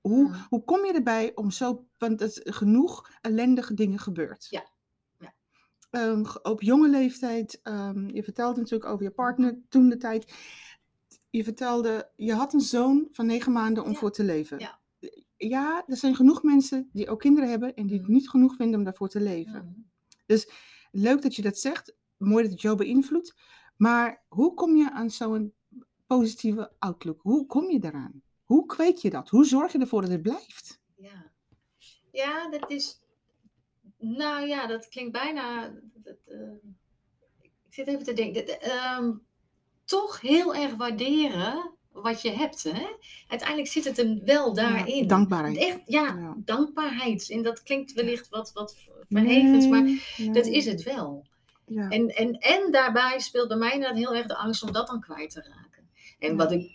Hoe, 0.00 0.22
Mm. 0.28 0.34
hoe 0.48 0.64
kom 0.64 0.84
je 0.84 0.92
erbij 0.92 1.32
om 1.34 1.50
zo, 1.50 1.84
want 1.98 2.20
er 2.20 2.40
genoeg 2.54 3.10
ellendige 3.20 3.74
dingen 3.74 3.98
gebeurd. 3.98 4.46
Ja. 4.50 4.64
Ehm, 5.90 6.24
op 6.42 6.62
jonge 6.62 6.88
leeftijd, 6.88 7.60
ehm, 7.62 8.08
je 8.08 8.22
vertelde 8.22 8.60
natuurlijk 8.60 8.90
over 8.90 9.04
je 9.04 9.10
partner 9.10 9.58
toen 9.68 9.88
de 9.88 9.96
tijd. 9.96 10.32
Je 11.30 11.44
vertelde, 11.44 12.10
je 12.16 12.32
had 12.34 12.52
een 12.52 12.60
zoon 12.60 13.08
van 13.12 13.26
negen 13.26 13.52
maanden 13.52 13.84
om 13.84 13.90
Ja. 13.92 13.98
voor 13.98 14.10
te 14.12 14.24
leven. 14.24 14.58
Ja. 14.58 14.78
Ja, 15.36 15.84
er 15.86 15.96
zijn 15.96 16.14
genoeg 16.14 16.42
mensen 16.42 16.88
die 16.92 17.08
ook 17.10 17.20
kinderen 17.20 17.50
hebben 17.50 17.74
en 17.74 17.86
die 17.86 17.98
het 17.98 18.06
Mm. 18.06 18.14
niet 18.14 18.28
genoeg 18.30 18.54
vinden 18.56 18.78
om 18.78 18.84
daarvoor 18.84 19.08
te 19.08 19.20
leven. 19.20 19.86
Mhm. 20.26 20.38
Leuk 20.90 21.22
dat 21.22 21.34
je 21.34 21.42
dat 21.42 21.58
zegt. 21.58 21.94
Mooi 22.16 22.42
dat 22.42 22.52
het 22.52 22.60
jou 22.60 22.76
beïnvloedt. 22.76 23.34
Maar 23.76 24.24
hoe 24.28 24.54
kom 24.54 24.76
je 24.76 24.90
aan 24.92 25.10
zo'n 25.10 25.54
positieve 26.06 26.72
outlook? 26.78 27.20
Hoe 27.22 27.46
kom 27.46 27.70
je 27.70 27.78
daaraan? 27.78 28.22
Hoe 28.44 28.66
kweek 28.66 28.96
je 28.96 29.10
dat? 29.10 29.28
Hoe 29.28 29.44
zorg 29.44 29.72
je 29.72 29.78
ervoor 29.78 30.00
dat 30.00 30.10
het 30.10 30.22
blijft? 30.22 30.80
Ja. 30.96 31.32
ja, 32.12 32.48
dat 32.50 32.70
is. 32.70 33.00
Nou 33.98 34.46
ja, 34.46 34.66
dat 34.66 34.88
klinkt 34.88 35.12
bijna. 35.12 35.74
Dat, 35.94 36.16
eh, 36.26 36.52
ik 37.40 37.50
zit 37.68 37.86
even 37.86 38.04
te 38.04 38.12
denken. 38.12 38.46
Dat, 38.46 38.58
ehm, 38.58 39.12
toch 39.84 40.20
heel 40.20 40.54
erg 40.54 40.74
waarderen 40.74 41.74
wat 42.02 42.22
je 42.22 42.30
hebt. 42.30 42.62
Hè? 42.62 42.86
Uiteindelijk 43.28 43.68
zit 43.68 43.84
het 43.84 43.96
hem 43.96 44.20
wel 44.24 44.54
daarin. 44.54 44.96
Ja, 44.96 45.06
dankbaarheid. 45.06 45.56
Echt, 45.56 45.80
ja, 45.86 46.02
Ja. 46.02 46.34
dankbaarheid. 46.36 47.30
En 47.30 47.42
dat 47.42 47.62
klinkt 47.62 47.92
wellicht 47.92 48.28
wat, 48.28 48.52
wat 48.52 48.76
verhevens, 49.08 49.66
maar 49.66 49.82
Nee, 49.82 50.30
dat 50.32 50.46
is 50.46 50.64
het 50.64 50.82
wel. 50.82 51.26
Ja. 51.66 51.88
En, 51.88 52.08
en, 52.08 52.32
en 52.38 52.70
daarbij 52.70 53.18
speelt 53.18 53.48
bij 53.48 53.56
mij 53.56 53.72
inderdaad 53.72 53.98
heel 53.98 54.14
erg 54.14 54.26
de 54.26 54.36
angst 54.36 54.62
om 54.62 54.72
dat 54.72 54.86
dan 54.86 55.00
kwijt 55.00 55.30
te 55.30 55.40
raken. 55.40 55.88
En 56.18 56.36
wat 56.36 56.52
ik 56.52 56.74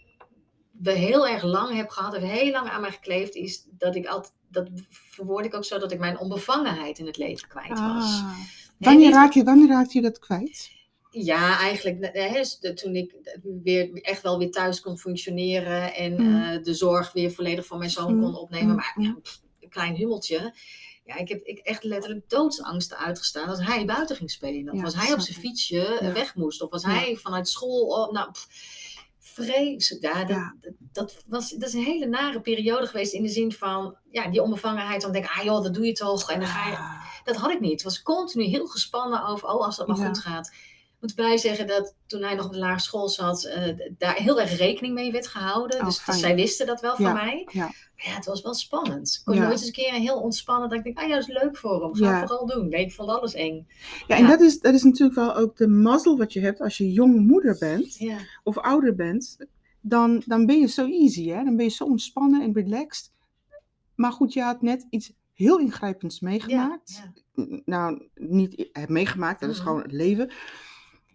we 0.71 0.91
heel 0.91 1.27
erg 1.27 1.43
lang 1.43 1.75
heb 1.75 1.89
gehad, 1.89 2.17
heeft 2.17 2.31
heel 2.31 2.51
lang 2.51 2.69
aan 2.69 2.81
mij 2.81 2.91
gekleefd, 2.91 3.35
is 3.35 3.65
dat 3.69 3.95
ik 3.95 4.05
altijd, 4.05 4.33
dat 4.47 4.69
verwoord 4.89 5.45
ik 5.45 5.55
ook 5.55 5.65
zo, 5.65 5.79
dat 5.79 5.91
ik 5.91 5.99
mijn 5.99 6.19
onbevangenheid 6.19 6.99
in 6.99 7.05
het 7.05 7.17
leven 7.17 7.47
kwijt 7.47 7.79
was. 7.79 7.79
Ah. 7.79 8.37
Nee, 8.77 8.89
Wanneer, 8.89 9.11
raak 9.11 9.31
je, 9.31 9.43
wanneer 9.43 9.67
raakte 9.67 9.97
je 9.97 10.01
dat 10.01 10.19
kwijt? 10.19 10.71
Ja, 11.13 11.57
eigenlijk 11.59 11.99
eh, 12.03 12.31
hè, 12.31 12.73
toen 12.75 12.95
ik 12.95 13.15
weer 13.63 13.93
echt 13.93 14.21
wel 14.21 14.37
weer 14.37 14.51
thuis 14.51 14.81
kon 14.81 14.97
functioneren 14.97 15.93
en 15.93 16.13
Mm. 16.21 16.41
eh, 16.41 16.63
de 16.63 16.73
zorg 16.73 17.11
weer 17.13 17.31
volledig 17.31 17.65
van 17.65 17.77
mijn 17.77 17.89
zoon 17.89 18.15
Mm, 18.15 18.21
kon 18.21 18.35
opnemen. 18.35 18.69
mm, 18.69 18.75
Maar 18.75 18.93
ja, 18.97 19.15
pff, 19.21 19.41
een 19.59 19.69
klein 19.69 19.95
hummeltje. 19.95 20.53
Ja, 21.05 21.15
ik 21.17 21.29
heb 21.29 21.41
ik 21.43 21.57
echt 21.57 21.83
letterlijk 21.83 22.29
doodsangsten 22.29 22.97
uitgestaan 22.97 23.47
als 23.47 23.65
hij 23.65 23.85
buiten 23.85 24.15
ging 24.15 24.31
spelen. 24.31 24.71
Of 24.73 24.77
Ja, 24.79 24.83
als 24.83 24.95
hij 24.95 25.13
op 25.13 25.19
zijn 25.19 25.37
fietsje 25.37 25.85
eh, 25.85 26.07
Ja. 26.07 26.13
weg 26.13 26.35
moest. 26.35 26.61
Of 26.61 26.71
als 26.71 26.83
hij 26.83 27.15
vanuit 27.15 27.49
school... 27.49 27.87
Oh, 27.87 28.11
nou, 28.11 28.31
pff. 28.31 28.47
Ja, 30.29 30.55
dat, 30.91 31.23
was, 31.27 31.49
dat 31.49 31.67
is 31.67 31.73
een 31.73 31.83
hele 31.83 32.05
nare 32.05 32.41
periode 32.41 32.87
geweest 32.87 33.13
in 33.13 33.23
de 33.23 33.29
zin 33.29 33.51
van... 33.51 33.95
Ja, 34.11 34.27
die 34.29 34.41
onbevangenheid. 34.41 35.01
Dan 35.01 35.11
denk 35.11 35.25
ik, 35.25 35.31
ah 35.31 35.43
joh, 35.43 35.63
dat 35.63 35.73
doe 35.73 35.85
je 35.85 35.91
toch. 35.93 36.31
En 36.31 36.39
dan 36.39 36.47
ga 36.49 36.69
je 36.69 36.75
Ah. 36.75 37.03
dat 37.23 37.35
had 37.35 37.51
ik 37.51 37.59
niet. 37.59 37.71
Ik 37.71 37.83
was 37.83 38.01
continu 38.01 38.43
heel 38.43 38.67
gespannen 38.67 39.25
over, 39.25 39.47
oh, 39.47 39.65
als 39.65 39.77
dat 39.77 39.87
maar 39.87 39.95
goed 39.97 40.19
gaat. 40.19 40.51
Moet 41.01 41.15
bij 41.15 41.37
zeggen 41.37 41.67
dat 41.67 41.95
toen 42.07 42.21
hij 42.23 42.35
nog 42.35 42.45
op 42.45 42.51
de 42.51 42.57
lagere 42.57 42.79
school 42.81 43.09
zat, 43.09 43.43
eh, 43.43 43.77
daar 43.97 44.15
heel 44.15 44.39
erg 44.41 44.57
rekening 44.57 44.93
mee 44.93 45.11
werd 45.11 45.27
gehouden. 45.27 45.79
Oh, 45.79 45.85
dus, 45.85 46.05
dus 46.05 46.19
zij 46.19 46.35
wisten 46.35 46.65
dat 46.67 46.81
wel 46.81 46.95
van 46.95 47.05
Ja, 47.05 47.13
mij. 47.13 47.47
ja. 47.51 47.63
Maar 47.63 48.09
ja, 48.09 48.15
het 48.15 48.25
was 48.25 48.41
wel 48.41 48.53
spannend. 48.53 49.15
Ik 49.19 49.21
kon 49.25 49.35
Ja. 49.35 49.41
nooit 49.41 49.51
eens 49.53 49.65
een 49.65 49.71
keer 49.71 49.93
heel 49.93 50.19
ontspannen 50.21 50.69
dat 50.69 50.77
ik 50.77 50.83
denk, 50.83 50.97
ah 50.99 51.07
ja, 51.07 51.15
dat 51.15 51.27
is 51.29 51.33
leuk 51.41 51.57
voor 51.57 51.83
hem. 51.83 51.95
Ga 51.95 52.19
vooral 52.27 52.45
doen. 52.45 52.69
Nee, 52.69 52.85
ik 52.85 52.91
vond 52.91 53.09
alles 53.09 53.33
eng. 53.33 53.67
Ja, 54.07 54.15
en. 54.17 54.27
Dat, 54.27 54.41
is, 54.41 54.59
dat 54.59 54.73
is 54.73 54.83
natuurlijk 54.83 55.15
wel 55.15 55.35
ook 55.35 55.57
de 55.57 55.67
mazzel 55.67 56.17
wat 56.17 56.33
je 56.33 56.39
hebt 56.39 56.59
als 56.61 56.77
je 56.77 56.91
jong 56.91 57.27
moeder 57.27 57.55
bent 57.59 57.97
of 58.43 58.57
ouder 58.57 58.95
bent. 58.95 59.37
Dan, 59.81 60.23
dan 60.25 60.45
ben 60.45 60.59
je 60.59 60.67
zo 60.67 60.85
easy, 60.87 61.27
hè? 61.29 61.43
dan 61.43 61.55
ben 61.55 61.65
je 61.65 61.71
zo 61.71 61.83
ontspannen 61.83 62.41
en 62.41 62.53
relaxed. 62.53 63.11
Maar 63.95 64.11
goed, 64.11 64.33
je 64.33 64.41
had 64.41 64.61
net 64.61 64.85
iets 64.89 65.11
heel 65.33 65.59
ingrijpends 65.59 66.19
meegemaakt. 66.19 67.01
Nou, 67.65 68.07
niet 68.15 68.69
heb 68.71 68.89
meegemaakt, 68.89 69.39
dat 69.41 69.49
is 69.49 69.57
Mhm. 69.57 69.65
gewoon 69.67 69.81
het 69.81 69.91
leven. 69.91 70.31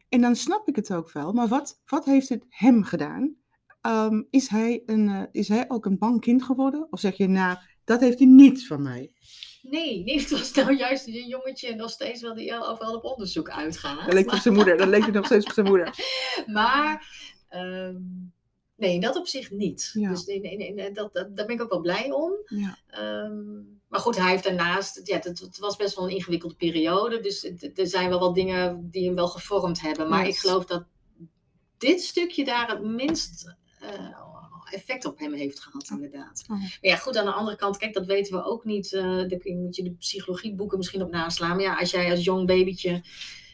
En 0.09 0.21
dan 0.21 0.37
snap 0.37 0.69
ik 0.69 0.77
het 0.77 0.93
ook 0.93 1.13
wel. 1.13 1.33
Maar 1.33 1.49
wat, 1.49 1.83
wat 1.87 2.05
heeft 2.05 2.29
het 2.29 2.45
hem 2.49 2.83
gedaan? 2.85 3.37
Ehm, 3.81 4.23
is, 4.31 4.49
hij 4.49 4.83
een, 4.87 5.09
eh, 5.09 5.23
is 5.33 5.49
hij 5.49 5.65
ook 5.69 5.87
een 5.87 5.99
bang 5.99 6.21
kind 6.21 6.43
geworden? 6.43 6.87
Of 6.91 7.01
zeg 7.01 7.17
je, 7.17 7.29
nou, 7.29 7.59
dat 7.85 8.01
heeft 8.01 8.19
hij 8.19 8.29
niet 8.29 8.67
van 8.67 8.83
mij? 8.83 9.15
Nee, 9.63 10.05
nee, 10.05 10.21
het 10.21 10.31
was 10.31 10.53
nou 10.53 10.77
juist 10.77 11.07
een 11.07 11.29
jongetje 11.29 11.75
nog 11.75 11.91
steeds 11.91 12.23
wel 12.23 12.35
die 12.35 12.55
overal 12.55 12.95
op 12.95 13.05
onderzoek 13.05 13.51
uitgaat. 13.51 14.05
Dat 14.05 14.15
leek 14.15 14.33
op 14.33 14.39
zijn 14.39 14.55
moeder. 14.55 14.77
Dat 14.77 14.89
leek 14.89 15.05
het 15.05 15.15
nog 15.15 15.27
steeds 15.27 15.47
op 15.47 15.53
zijn 15.53 15.67
moeder. 15.67 15.95
Maar 16.47 17.07
ehm, 17.49 18.01
nee, 18.77 19.01
dat 19.01 19.17
op 19.17 19.27
zich 19.27 19.51
niet. 19.51 19.91
Ja. 19.93 20.09
Dus 20.11 20.25
nee, 20.25 20.41
nee, 20.41 20.57
nee, 20.57 20.73
nee, 20.73 20.93
dat, 20.93 21.13
dat, 21.13 21.37
daar 21.37 21.47
ben 21.47 21.55
ik 21.55 21.63
ook 21.63 21.71
wel 21.71 21.81
blij 21.81 22.13
om. 22.13 22.33
Ja. 22.47 22.79
Ehm, 22.87 23.61
maar 23.89 24.01
goed, 24.01 24.17
hij 24.17 24.31
heeft 24.31 24.45
daarnaast, 24.45 25.01
ja, 25.05 25.17
het, 25.17 25.39
het 25.39 25.59
was 25.59 25.77
best 25.77 25.97
wel 25.97 26.05
een 26.05 26.15
ingewikkelde 26.17 26.55
periode. 26.55 27.21
Dus 27.21 27.43
het- 27.43 27.79
er 27.79 27.87
zijn 27.87 28.09
wel 28.09 28.19
wat 28.19 28.35
dingen 28.35 28.89
die 28.91 29.07
hem 29.07 29.15
wel 29.15 29.29
gevormd 29.29 29.81
hebben. 29.81 30.09
Maar 30.09 30.27
Yes. 30.27 30.35
ik 30.35 30.41
geloof 30.41 30.65
dat 30.65 30.85
dit 31.79 32.01
stukje 32.03 32.45
daar 32.45 32.69
het 32.71 32.83
minst 32.83 33.55
eh, 33.81 34.19
effect 34.71 35.05
op 35.05 35.19
hem 35.19 35.33
heeft 35.33 35.61
gehad, 35.61 35.89
inderdaad. 35.91 36.43
Oh. 36.43 36.49
Maar 36.49 36.79
ja, 36.81 36.97
goed, 36.97 37.17
aan 37.17 37.25
de 37.25 37.33
andere 37.33 37.57
kant, 37.57 37.77
kijk, 37.77 37.95
dat 37.95 38.07
weten 38.07 38.37
we 38.37 38.45
ook 38.45 38.65
niet. 38.65 38.93
eh 38.93 39.03
daar 39.03 39.41
moet 39.45 39.77
je 39.77 39.83
de 39.83 39.95
psychologieboeken 39.99 40.79
misschien 40.79 41.03
op 41.03 41.11
naslaan. 41.11 41.51
Maar 41.57 41.61
ja, 41.65 41.77
als 41.79 41.91
jij 41.91 42.11
als 42.11 42.25
jong 42.25 42.47
babytje 42.47 43.03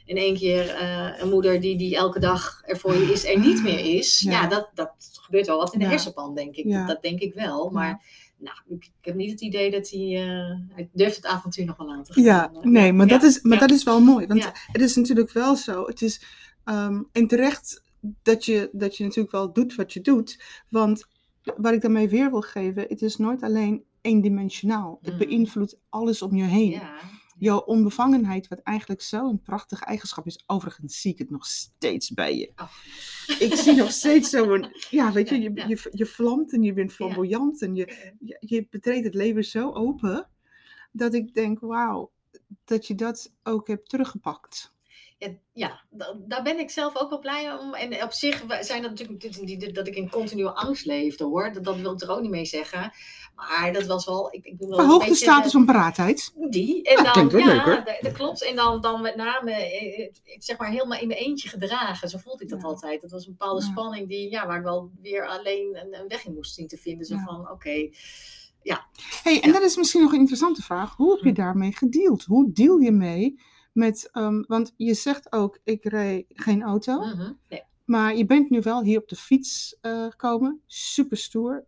in 0.05 0.17
één 0.17 0.37
keer 0.37 0.69
eh, 0.69 1.19
een 1.21 1.29
moeder 1.29 1.61
die, 1.61 1.77
die 1.77 1.97
elke 1.97 2.19
dag 2.19 2.63
er 2.65 2.77
voor 2.77 2.95
je 2.95 3.13
is, 3.13 3.25
er 3.25 3.39
niet 3.39 3.63
meer 3.63 3.79
is. 3.97 4.21
Ja. 4.21 4.31
Ja, 4.31 4.47
dat, 4.47 4.71
dat 4.75 4.91
gebeurt 5.21 5.47
wel 5.47 5.57
wat 5.59 5.73
in 5.73 5.79
de 5.79 5.85
Ja. 5.85 5.91
hersenpan, 5.91 6.35
denk 6.35 6.55
ik. 6.57 6.65
Ja. 6.65 6.79
Dat, 6.79 6.87
dat 6.87 7.03
denk 7.03 7.21
ik 7.21 7.35
wel. 7.35 7.71
Maar 7.71 8.03
nou, 8.43 8.57
ik, 8.69 8.91
heb 9.01 9.15
niet 9.15 9.31
het 9.31 9.41
idee 9.41 9.71
dat 9.71 9.91
hij... 9.91 10.01
eh 10.01 10.75
hij 10.77 10.89
durft 10.93 11.17
het 11.17 11.27
avontuur 11.27 11.65
nog 11.65 11.77
wel 11.77 11.91
aan 11.93 12.05
te 12.05 12.13
gaan. 12.13 12.23
Ja, 12.25 12.51
Eh, 12.55 12.63
nee, 12.63 12.93
maar, 12.93 13.07
ja, 13.07 13.13
dat, 13.19 13.23
is, 13.23 13.43
maar 13.43 13.53
ja. 13.61 13.67
dat 13.67 13.71
is 13.77 13.83
wel 13.85 14.01
mooi. 14.01 14.27
Want 14.27 14.43
Ja. 14.43 14.53
het 14.73 14.81
is 14.83 14.97
natuurlijk 14.97 15.33
wel 15.33 15.57
zo. 15.57 15.87
Het 15.87 16.03
is, 16.03 16.23
ehm, 16.65 17.03
en 17.13 17.27
terecht 17.27 17.83
dat 18.23 18.45
je, 18.45 18.69
dat 18.73 18.97
je 18.97 19.05
natuurlijk 19.05 19.33
wel 19.33 19.53
doet 19.53 19.75
wat 19.75 19.93
je 19.93 20.01
doet. 20.01 20.43
Want 20.69 21.05
wat 21.57 21.73
ik 21.73 21.81
daarmee 21.81 22.09
weer 22.09 22.31
wil 22.31 22.41
geven, 22.41 22.85
het 22.89 23.03
is 23.03 23.17
nooit 23.17 23.43
alleen 23.43 23.85
eendimensionaal. 24.01 24.99
Het 25.03 25.13
Mm. 25.13 25.19
beïnvloedt 25.19 25.79
alles 25.89 26.23
om 26.23 26.37
je 26.37 26.45
heen. 26.45 26.71
Ja, 26.71 26.95
Jouw 27.43 27.59
onbevangenheid, 27.59 28.49
wat 28.49 28.59
eigenlijk 28.59 29.01
zo'n 29.01 29.43
prachtige 29.43 29.85
eigenschap 29.85 30.27
is. 30.27 30.43
Overigens 30.47 31.01
zie 31.01 31.13
ik 31.13 31.19
het 31.19 31.31
nog 31.31 31.47
steeds 31.47 32.11
bij 32.11 32.37
je. 32.37 32.53
Oh. 32.57 32.69
Ik 33.39 33.55
zie 33.55 33.75
nog 33.75 33.91
steeds 33.91 34.31
zo'n, 34.31 34.67
ja 34.91 35.13
weet 35.13 35.29
je, 35.29 35.41
je, 35.41 35.51
ja. 35.55 35.67
je, 35.67 35.89
je 35.91 36.07
vlamt 36.07 36.53
en 36.53 36.63
je 36.63 36.73
bent 36.73 36.93
flamboyant 36.93 37.63
en 37.63 37.75
je, 37.75 38.15
je, 38.19 38.37
je 38.41 38.67
betreedt 38.71 39.05
het 39.05 39.15
leven 39.15 39.45
zo 39.45 39.73
open. 39.73 40.29
Dat 40.93 41.15
ik 41.15 41.35
denk, 41.35 41.61
wauw, 41.61 42.13
dat 42.65 42.87
je 42.87 42.95
dat 42.95 43.35
ook 43.43 43.67
hebt 43.69 43.89
teruggepakt. 43.89 44.75
Ja, 45.23 45.33
ja 45.53 45.81
da- 45.91 46.17
daar 46.27 46.43
ben 46.43 46.59
ik 46.59 46.71
zelf 46.71 46.97
ook 46.97 47.11
wel 47.11 47.19
blij 47.19 47.53
om. 47.59 47.75
En 47.75 48.03
op 48.03 48.13
zich 48.13 48.45
zijn 48.61 48.83
dat 48.83 48.91
natuurlijk 48.91 49.21
die- 49.47 49.73
dat 49.73 49.87
ik 49.87 49.95
in 49.97 50.11
continue 50.11 50.49
angst 50.49 50.85
leefde 50.85 51.25
hoor. 51.25 51.53
Dat, 51.53 51.65
dat 51.65 51.77
wil 51.77 51.93
ik 51.93 52.01
er 52.01 52.11
ook 52.11 52.21
niet 52.21 52.31
mee 52.31 52.45
zeggen. 52.45 52.93
Maar 53.35 53.73
dat 53.73 53.87
was 53.87 54.05
wel. 54.07 54.33
Ik, 54.35 54.45
ik 54.45 54.55
wel 54.59 54.69
een 54.69 54.75
Verhoogde 54.75 55.09
beetje 55.09 55.25
status 55.25 55.53
van 55.53 55.65
paraatheid. 55.65 56.33
Die. 56.51 56.83
En 56.83 57.05
Ja, 57.05 57.13
dan, 57.13 57.31
wel 57.31 57.41
ja, 57.41 57.65
leuk, 57.65 57.87
dat, 57.87 57.97
dat 58.01 58.13
klopt. 58.13 58.45
En 58.45 58.57
dan, 58.57 58.81
dan 58.81 59.03
met 59.03 59.17
name, 59.17 59.53
eh, 59.53 60.09
zeg 60.39 60.59
maar, 60.59 60.71
helemaal 60.71 61.01
in 61.01 61.07
mijn 61.07 61.21
eentje 61.21 61.49
gedragen. 61.49 62.09
Zo 62.09 62.19
voelde 62.19 62.43
ik 62.43 62.49
dat 62.49 62.61
Ja. 62.61 62.67
altijd. 62.67 63.01
Dat 63.01 63.11
was 63.11 63.27
een 63.27 63.37
bepaalde 63.39 63.63
Ja. 63.65 63.71
spanning 63.71 64.09
die, 64.09 64.31
ja, 64.31 64.47
waar 64.47 64.57
ik 64.59 64.65
wel 64.65 64.91
weer 65.03 65.27
alleen 65.27 65.79
een, 65.83 66.01
een 66.01 66.09
weg 66.09 66.25
in 66.27 66.35
moest 66.35 66.55
zien 66.55 66.67
te 66.69 66.77
vinden. 66.77 67.07
Zo 67.07 67.15
Ja. 67.15 67.23
van, 67.25 67.51
oké. 67.51 67.89
Hey, 69.23 69.41
en 69.41 69.49
Ja. 69.49 69.53
dat 69.53 69.63
is 69.63 69.77
misschien 69.77 70.01
nog 70.03 70.13
een 70.13 70.19
interessante 70.19 70.63
vraag. 70.63 70.97
Hoe 70.97 71.11
heb 71.11 71.21
je 71.23 71.29
Hm. 71.29 71.35
daarmee 71.35 71.73
gedeeld? 71.73 72.25
Hoe 72.25 72.53
deal 72.53 72.79
je 72.79 72.91
mee 72.93 73.41
met, 73.73 74.09
ehm, 74.13 74.43
want 74.47 74.73
je 74.77 74.95
zegt 74.95 75.33
ook, 75.33 75.59
ik 75.65 75.85
rij 75.85 76.25
geen 76.29 76.63
auto. 76.63 76.99
mhm, 76.99 77.33
nee. 77.49 77.63
Maar 77.85 78.17
je 78.17 78.25
bent 78.25 78.51
nu 78.51 78.61
wel 78.61 78.83
hier 78.83 78.99
op 79.01 79.09
de 79.09 79.17
fiets 79.17 79.77
eh, 79.81 80.05
gekomen. 80.11 80.63
Super 80.67 81.17
stoer. 81.17 81.67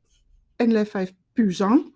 En 0.57 0.73
Lef 0.73 0.91
5 0.91 1.13
puur 1.33 1.53
zang. 1.53 1.93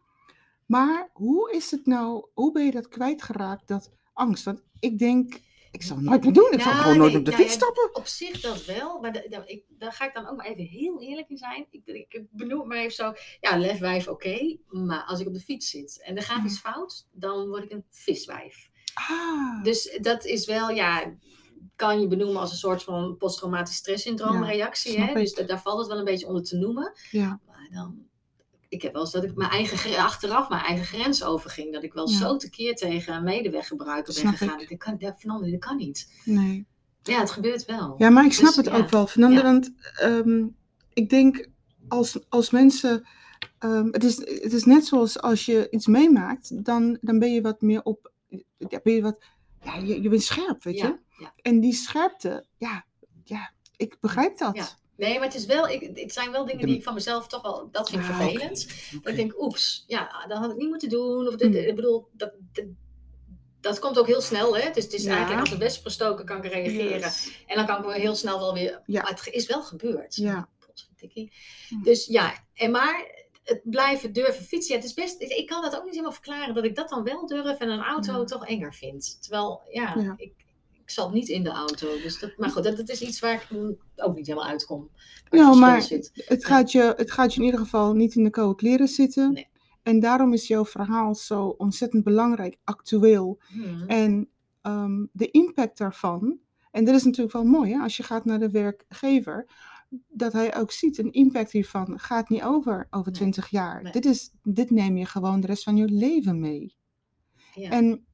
Maar 0.66 1.10
hoe 1.12 1.52
is 1.52 1.70
het 1.70 1.86
nou, 1.86 2.26
hoe 2.34 2.52
ben 2.52 2.64
je 2.64 2.70
dat 2.70 2.88
kwijtgeraakt, 2.88 3.68
dat 3.68 3.90
angst? 4.12 4.44
Want 4.44 4.62
ik 4.80 4.98
denk, 4.98 5.40
ik 5.70 5.82
zal 5.82 5.96
het 5.96 6.04
nooit 6.04 6.24
meer 6.24 6.32
doen. 6.32 6.52
Ik 6.52 6.60
zal 6.60 6.70
Nou, 6.72 6.82
gewoon 6.82 6.98
nooit 6.98 7.10
nee, 7.10 7.18
op 7.18 7.24
de 7.24 7.30
nou 7.30 7.42
fiets 7.42 7.54
stappen. 7.54 7.94
Op 7.94 8.06
zich 8.06 8.40
dat 8.40 8.64
wel, 8.64 9.00
maar 9.00 9.12
da- 9.12 9.46
ik, 9.46 9.64
daar 9.68 9.92
ga 9.92 10.06
ik 10.06 10.14
dan 10.14 10.28
ook 10.28 10.36
maar 10.36 10.46
even 10.46 10.64
heel 10.64 11.00
eerlijk 11.02 11.28
in 11.28 11.36
zijn. 11.36 11.66
Ik, 11.70 11.86
ik 11.86 12.26
benoem 12.30 12.58
het 12.58 12.68
maar 12.68 12.78
even 12.78 12.92
zo, 12.94 13.12
ja, 13.40 13.56
lefwijf 13.58 14.08
oké, 14.08 14.56
maar 14.66 15.04
als 15.04 15.20
ik 15.20 15.26
op 15.26 15.34
de 15.34 15.40
fiets 15.40 15.70
zit 15.70 16.02
en 16.02 16.16
er 16.16 16.22
gaat 16.22 16.38
Ja. 16.38 16.44
iets 16.44 16.58
fout, 16.58 17.08
dan 17.12 17.48
word 17.48 17.64
ik 17.64 17.70
een 17.70 17.84
viswijf. 17.90 18.70
Ah, 18.94 19.62
Dus 19.64 19.98
dat 20.00 20.24
is 20.24 20.46
wel, 20.46 20.70
ja, 20.70 21.12
kan 21.76 22.00
je 22.00 22.06
benoemen 22.06 22.40
als 22.40 22.50
een 22.50 22.56
soort 22.56 22.82
van 22.82 23.16
posttraumatisch 23.16 23.76
stresssyndroom 23.76 24.42
Ja, 24.44 24.48
reactie. 24.50 24.92
snap 24.92 25.08
Hè? 25.08 25.14
Dus 25.14 25.34
da- 25.34 25.42
daar 25.42 25.60
valt 25.60 25.78
het 25.78 25.88
wel 25.88 25.98
een 25.98 26.04
beetje 26.04 26.26
onder 26.26 26.42
te 26.42 26.56
noemen. 26.56 26.92
Ja, 27.10 27.40
Maar 27.46 27.68
dan, 27.72 27.98
ik 28.68 28.82
heb 28.82 28.92
wel 28.92 29.02
eens 29.02 29.12
dat 29.12 29.24
ik 29.24 29.34
mijn 29.34 29.50
eigen, 29.50 29.96
achteraf 29.98 30.48
mijn 30.48 30.62
eigen 30.64 30.84
grens 30.86 31.24
overging. 31.24 31.72
Dat 31.72 31.82
ik 31.82 31.92
wel 31.92 32.08
Ja. 32.10 32.16
zo 32.16 32.36
tekeer 32.36 32.74
tegen 32.74 33.14
een 33.14 33.24
medeweggebruiker 33.24 34.14
ben 34.22 34.32
gegaan. 34.36 34.60
ik. 34.60 34.68
Dat 34.68 34.78
kan, 34.78 34.96
dat, 34.98 35.50
dat 35.50 35.58
kan 35.60 35.76
niet. 35.76 36.12
nee. 36.24 36.66
Ja, 37.02 37.18
het 37.20 37.30
gebeurt 37.30 37.64
wel. 37.64 37.94
Ja, 37.98 38.10
maar 38.10 38.24
ik 38.24 38.32
snap 38.32 38.46
Dus, 38.54 38.56
het 38.56 38.66
ja. 38.66 38.76
ook 38.76 38.88
wel, 38.90 39.06
Fernanda. 39.06 39.42
Want 39.42 39.72
ehm, 39.96 40.46
ik 40.92 41.10
denk 41.10 41.48
als, 41.88 42.18
als 42.28 42.50
mensen. 42.50 43.06
ehm, 43.58 43.86
het, 43.90 44.04
is, 44.04 44.16
het 44.16 44.52
is 44.52 44.64
net 44.64 44.86
zoals 44.86 45.20
als 45.20 45.46
je 45.46 45.66
iets 45.70 45.86
meemaakt, 45.86 46.64
dan, 46.64 46.98
dan 47.00 47.18
ben 47.18 47.32
je 47.32 47.40
wat 47.40 47.60
meer 47.60 47.82
op. 47.82 48.12
Ben 48.58 48.92
je, 48.94 49.02
wat, 49.02 49.18
ja, 49.64 49.74
je, 49.76 50.02
je 50.02 50.08
bent 50.08 50.22
scherp, 50.22 50.62
weet 50.62 50.78
je? 50.78 50.98
En 51.42 51.60
die 51.60 51.72
scherpte, 51.72 52.46
ja, 52.56 52.84
ja 53.24 53.52
ik 53.76 53.96
begrijp 54.00 54.38
dat. 54.38 54.76
Nee, 54.96 55.14
maar 55.14 55.24
het, 55.26 55.34
is 55.34 55.46
wel, 55.46 55.68
ik, 55.68 55.90
het 55.94 56.12
zijn 56.12 56.30
wel 56.30 56.44
dingen 56.44 56.66
die 56.66 56.76
ik 56.76 56.82
van 56.82 56.94
mezelf 56.94 57.26
toch 57.26 57.42
wel, 57.42 57.68
dat 57.70 57.90
vind 57.90 58.02
ik 58.04 58.10
Ah, 58.10 58.16
vervelend. 58.16 58.66
Ik 59.02 59.16
denk, 59.16 59.40
oeps, 59.42 59.84
ja, 59.86 60.24
dat 60.28 60.38
had 60.38 60.50
ik 60.50 60.56
niet 60.56 60.68
moeten 60.68 60.88
doen. 60.88 61.26
Of 61.26 61.36
dit, 61.36 61.48
Mm. 61.48 61.54
ik 61.54 61.74
bedoel, 61.74 62.08
dat, 62.12 62.32
dat, 62.52 62.64
dat 63.60 63.78
komt 63.78 63.98
ook 63.98 64.06
heel 64.06 64.20
snel, 64.20 64.56
hè. 64.56 64.70
Dus 64.70 64.84
het 64.84 64.92
is 64.92 65.02
Ja. 65.02 65.10
eigenlijk 65.10 65.40
als 65.40 65.50
een 65.50 65.58
wesp 65.58 65.82
gestoken 65.84 66.24
kan 66.24 66.44
ik 66.44 66.52
reageren. 66.52 66.98
Yes. 66.98 67.42
En 67.46 67.56
dan 67.56 67.66
kan 67.66 67.90
ik 67.94 68.00
heel 68.00 68.14
snel 68.14 68.38
wel 68.38 68.54
weer, 68.54 68.82
Ja. 68.86 69.02
maar 69.02 69.10
het 69.10 69.26
is 69.26 69.46
wel 69.46 69.62
gebeurd. 69.62 70.14
Ja. 70.16 70.48
Dus 71.82 72.06
ja, 72.06 72.44
en 72.54 72.70
maar 72.70 73.17
het 73.48 73.60
blijven 73.64 74.12
durven 74.12 74.44
fietsen, 74.44 74.74
ja, 74.74 74.80
het 74.80 74.88
is 74.88 74.94
best, 74.94 75.20
ik 75.20 75.46
kan 75.46 75.62
dat 75.62 75.76
ook 75.76 75.82
niet 75.84 75.90
helemaal 75.90 76.12
verklaren, 76.12 76.54
dat 76.54 76.64
ik 76.64 76.76
dat 76.76 76.88
dan 76.88 77.02
wel 77.02 77.26
durf 77.26 77.58
en 77.58 77.68
een 77.68 77.82
auto 77.82 78.12
Ja. 78.18 78.24
toch 78.24 78.46
enger 78.46 78.74
vind. 78.74 79.18
Terwijl, 79.22 79.60
ja, 79.70 79.94
Ja. 79.96 80.14
ik, 80.16 80.32
ik 80.72 80.90
zat 80.90 81.12
niet 81.12 81.28
in 81.28 81.42
de 81.42 81.50
auto. 81.50 81.86
Dus 82.02 82.18
dat, 82.18 82.36
maar 82.36 82.50
goed, 82.50 82.64
dat, 82.64 82.76
dat 82.76 82.88
is 82.88 83.00
iets 83.00 83.20
waar 83.20 83.34
ik 83.34 83.76
ook 83.96 84.16
niet 84.16 84.26
helemaal 84.26 84.48
uitkom. 84.48 84.90
Ja, 84.92 84.98
het 85.20 85.28
verschil 85.30 85.58
maar 85.58 85.82
zit. 85.82 86.10
Het 86.14 86.44
gaat, 86.44 86.72
je, 86.72 86.94
het 86.96 87.10
gaat 87.12 87.34
je 87.34 87.38
in 87.40 87.44
ieder 87.44 87.60
geval 87.60 87.94
niet 87.94 88.14
in 88.14 88.24
de 88.24 88.30
koude 88.30 88.54
kleren 88.54 88.88
zitten. 88.88 89.32
Nee. 89.32 89.48
En 89.82 90.00
daarom 90.00 90.32
is 90.32 90.46
jouw 90.46 90.64
verhaal 90.64 91.14
zo 91.14 91.54
ontzettend 91.58 92.04
belangrijk, 92.04 92.56
actueel. 92.64 93.38
Hmm. 93.48 93.84
En 93.86 94.28
ehm, 94.62 95.04
de 95.12 95.30
impact 95.30 95.78
daarvan, 95.78 96.38
en 96.70 96.84
dat 96.84 96.94
is 96.94 97.04
natuurlijk 97.04 97.32
wel 97.32 97.44
mooi 97.44 97.72
hè, 97.72 97.80
als 97.82 97.96
je 97.96 98.02
gaat 98.02 98.24
naar 98.24 98.38
de 98.38 98.50
werkgever, 98.50 99.46
dat 100.08 100.32
hij 100.32 100.56
ook 100.56 100.70
ziet, 100.70 100.98
een 100.98 101.12
impact 101.12 101.52
hiervan 101.52 101.98
gaat 102.00 102.28
niet 102.28 102.42
over 102.42 102.86
over 102.90 103.10
Nee, 103.12 103.20
20 103.20 103.48
jaar. 103.50 103.82
nee. 103.82 103.92
Dit, 103.92 104.04
is, 104.04 104.30
dit 104.42 104.70
neem 104.70 104.96
je 104.96 105.04
gewoon 105.06 105.40
de 105.40 105.46
rest 105.46 105.62
van 105.62 105.76
je 105.76 105.84
leven 105.88 106.40
mee. 106.40 106.76
Ja, 107.54 107.70
En 107.70 108.06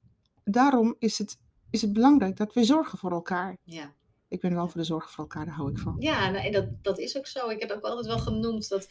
daarom 0.44 0.96
is 0.98 1.18
het, 1.18 1.38
is 1.70 1.82
het 1.82 1.92
belangrijk 1.92 2.36
dat 2.36 2.54
we 2.54 2.64
zorgen 2.64 2.98
voor 2.98 3.12
elkaar. 3.12 3.56
ja. 3.64 3.92
Ik 4.28 4.40
ben 4.40 4.54
wel 4.54 4.68
voor 4.68 4.80
de 4.80 4.86
zorg 4.86 5.10
voor 5.10 5.24
elkaar, 5.24 5.44
daar 5.44 5.54
hou 5.54 5.70
ik 5.70 5.78
van. 5.78 5.96
ja 5.98 6.30
nou, 6.30 6.44
en 6.46 6.52
dat, 6.52 6.66
dat 6.82 6.98
is 6.98 7.16
ook 7.16 7.26
zo. 7.26 7.48
Ik 7.48 7.60
heb 7.60 7.70
ook 7.70 7.82
altijd 7.84 8.06
wel 8.06 8.18
genoemd 8.18 8.68
dat 8.68 8.88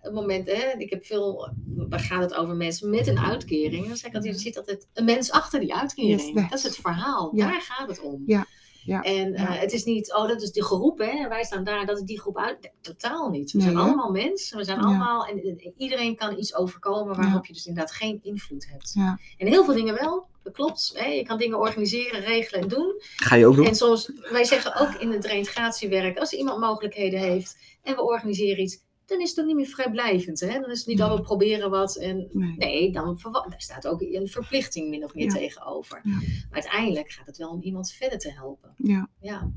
het 0.00 0.12
moment, 0.14 0.46
hè, 0.46 0.72
ik 0.78 0.90
heb 0.90 1.04
veel, 1.04 1.54
waar 1.88 2.00
gaat 2.00 2.22
het 2.22 2.34
over 2.34 2.56
mensen 2.56 2.90
met 2.90 3.06
een 3.06 3.18
uitkering? 3.18 3.86
Dan 3.86 3.96
zeg 3.96 4.10
ik 4.10 4.16
altijd, 4.16 4.34
er 4.34 4.40
zit 4.40 4.56
altijd 4.56 4.88
een 4.92 5.04
mens 5.04 5.30
achter 5.30 5.60
die 5.60 5.74
uitkering. 5.74 6.20
Yes, 6.34 6.48
dat 6.50 6.58
is 6.58 6.62
het 6.62 6.76
verhaal. 6.76 7.36
Ja. 7.36 7.46
Daar 7.50 7.60
gaat 7.60 7.88
het 7.88 8.00
om. 8.00 8.22
Ja, 8.26 8.46
ja, 8.84 9.02
En 9.02 9.34
eh, 9.34 9.60
het 9.60 9.72
is 9.72 9.84
niet, 9.84 10.14
oh, 10.14 10.28
dat 10.28 10.42
is 10.42 10.52
de 10.52 10.64
groep, 10.64 10.98
hè? 10.98 11.28
wij 11.28 11.44
staan 11.44 11.64
daar, 11.64 11.86
dat 11.86 11.98
is 11.98 12.02
die 12.02 12.20
groep 12.20 12.38
uit. 12.38 12.72
Totaal 12.80 13.28
niet. 13.28 13.52
We 13.52 13.58
Nee, 13.58 13.66
zijn 13.66 13.78
hè? 13.78 13.82
allemaal 13.82 14.10
mensen, 14.10 14.58
we 14.58 14.64
zijn 14.64 14.78
allemaal, 14.78 15.26
en, 15.26 15.42
en 15.42 15.74
iedereen 15.76 16.16
kan 16.16 16.38
iets 16.38 16.54
overkomen 16.54 17.16
waarop 17.16 17.46
je 17.46 17.52
dus 17.52 17.66
inderdaad 17.66 17.92
geen 17.94 18.18
invloed 18.22 18.66
hebt. 18.70 18.92
Ja. 18.94 19.18
En 19.38 19.46
heel 19.46 19.64
veel 19.64 19.74
dingen 19.74 19.94
wel, 19.94 20.26
dat 20.42 20.52
klopt. 20.52 20.92
Hè? 20.94 21.06
Je 21.06 21.22
kan 21.22 21.38
dingen 21.38 21.58
organiseren, 21.58 22.20
regelen 22.20 22.60
en 22.60 22.68
doen. 22.68 22.94
Ga 23.16 23.36
je 23.36 23.46
ook 23.46 23.58
En 23.58 23.74
soms, 23.74 24.12
wij 24.30 24.44
zeggen 24.44 24.76
ook 24.80 24.94
in 24.94 25.10
het 25.12 25.24
reintegratiewerk, 25.24 26.18
als 26.18 26.32
iemand 26.32 26.60
mogelijkheden 26.60 27.20
heeft 27.20 27.56
en 27.82 27.94
we 27.94 28.02
organiseren 28.02 28.62
iets, 28.62 28.78
dan 29.06 29.20
is 29.20 29.30
het 29.30 29.40
ook 29.40 29.46
niet 29.46 29.56
meer 29.56 29.66
vrijblijvend. 29.66 30.40
Hè? 30.40 30.60
Dan 30.60 30.70
is 30.70 30.78
het 30.78 30.86
niet 30.86 30.98
dat 30.98 31.18
we 31.18 31.22
proberen 31.22 31.70
wat 31.70 31.96
en 31.96 32.28
Nee. 32.30 32.54
nee, 32.56 32.92
dan 32.92 33.18
daar 33.22 33.54
staat 33.56 33.86
ook 33.86 34.00
een 34.00 34.28
verplichting 34.28 34.88
min 34.90 35.04
of 35.04 35.14
meer 35.14 35.24
Ja. 35.24 35.32
tegenover. 35.34 36.00
Ja. 36.04 36.10
Maar 36.10 36.48
uiteindelijk 36.50 37.10
gaat 37.10 37.26
het 37.26 37.36
wel 37.36 37.50
om 37.50 37.62
iemand 37.62 37.92
verder 37.92 38.18
te 38.18 38.32
helpen. 38.32 38.74
Ja. 38.76 39.08
Ja. 39.20 39.50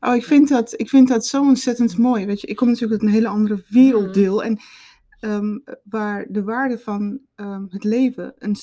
Oh, 0.00 0.14
ik 0.14 0.24
vind 0.24 0.48
dat, 0.48 0.80
ik 0.80 0.88
vind 0.88 1.08
dat 1.08 1.26
zo 1.26 1.42
ontzettend 1.42 1.98
mooi. 1.98 2.26
Weet 2.26 2.40
je, 2.40 2.46
ik 2.46 2.56
kom 2.56 2.68
natuurlijk 2.68 3.00
uit 3.00 3.10
een 3.10 3.16
hele 3.16 3.28
andere 3.28 3.64
werelddeel. 3.68 4.42
En 4.42 4.58
ehm, 5.20 5.58
waar 5.84 6.26
de 6.30 6.42
waarde 6.42 6.78
van 6.78 7.20
ehm, 7.34 7.64
het 7.68 7.84
leven 7.84 8.34
een, 8.38 8.56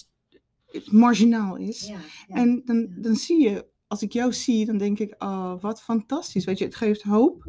marginaal 0.92 1.56
is. 1.56 1.92
En 2.28 2.62
dan, 2.66 2.88
dan 3.02 3.16
zie 3.16 3.42
je, 3.50 3.66
als 3.88 4.02
ik 4.02 4.12
jou 4.12 4.34
zie, 4.34 4.66
dan 4.66 4.78
denk 4.78 5.00
ik, 5.00 5.16
oh, 5.18 5.62
wat 5.62 5.82
fantastisch. 5.82 6.46
Weet 6.46 6.58
je, 6.58 6.66
het 6.66 6.76
geeft 6.76 7.02
hoop 7.02 7.44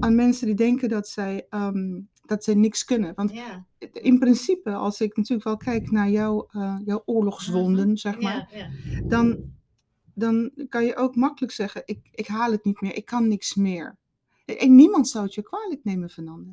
aan 0.00 0.14
mensen 0.14 0.46
die 0.46 0.54
denken 0.54 0.88
dat 0.88 1.08
zij, 1.08 1.46
ehm, 1.48 2.00
dat 2.30 2.44
zij 2.44 2.54
niks 2.54 2.84
kunnen. 2.84 3.14
Want 3.14 3.32
ja. 3.32 3.66
in 3.92 4.18
principe, 4.18 4.70
als 4.72 5.00
ik 5.00 5.16
natuurlijk 5.16 5.44
wel 5.44 5.56
kijk 5.56 5.90
naar 5.90 6.10
jouw, 6.10 6.46
eh, 6.50 6.76
jouw 6.84 7.02
oorlogswonden, 7.04 7.96
zeg 7.96 8.20
maar, 8.20 8.48
Ja, 8.52 8.70
ja. 8.84 9.00
dan, 9.04 9.52
dan 10.14 10.50
kan 10.68 10.84
je 10.84 10.96
ook 10.96 11.16
makkelijk 11.16 11.52
zeggen, 11.52 11.82
ik, 11.84 12.08
ik 12.12 12.26
haal 12.26 12.50
het 12.50 12.64
niet 12.64 12.80
meer, 12.80 12.94
ik 12.94 13.04
kan 13.04 13.28
niks 13.28 13.54
meer. 13.54 13.98
En 14.44 14.74
niemand 14.74 15.08
zou 15.08 15.24
het 15.24 15.34
je 15.34 15.42
kwalijk 15.42 15.84
nemen, 15.84 16.10
Fernande. 16.10 16.52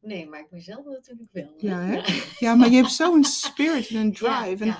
Nee, 0.00 0.28
maar 0.28 0.40
ik 0.40 0.50
mezelf 0.50 0.84
natuurlijk 0.84 1.28
wel. 1.32 1.54
Ja, 1.56 1.80
hè? 1.80 2.00
Ja. 2.38 2.54
Maar 2.54 2.70
je 2.70 2.76
hebt 2.76 2.92
zo'n 2.92 3.24
spirit 3.24 3.88
en 3.88 3.96
een 3.96 4.12
drive 4.22 4.64
en 4.64 4.76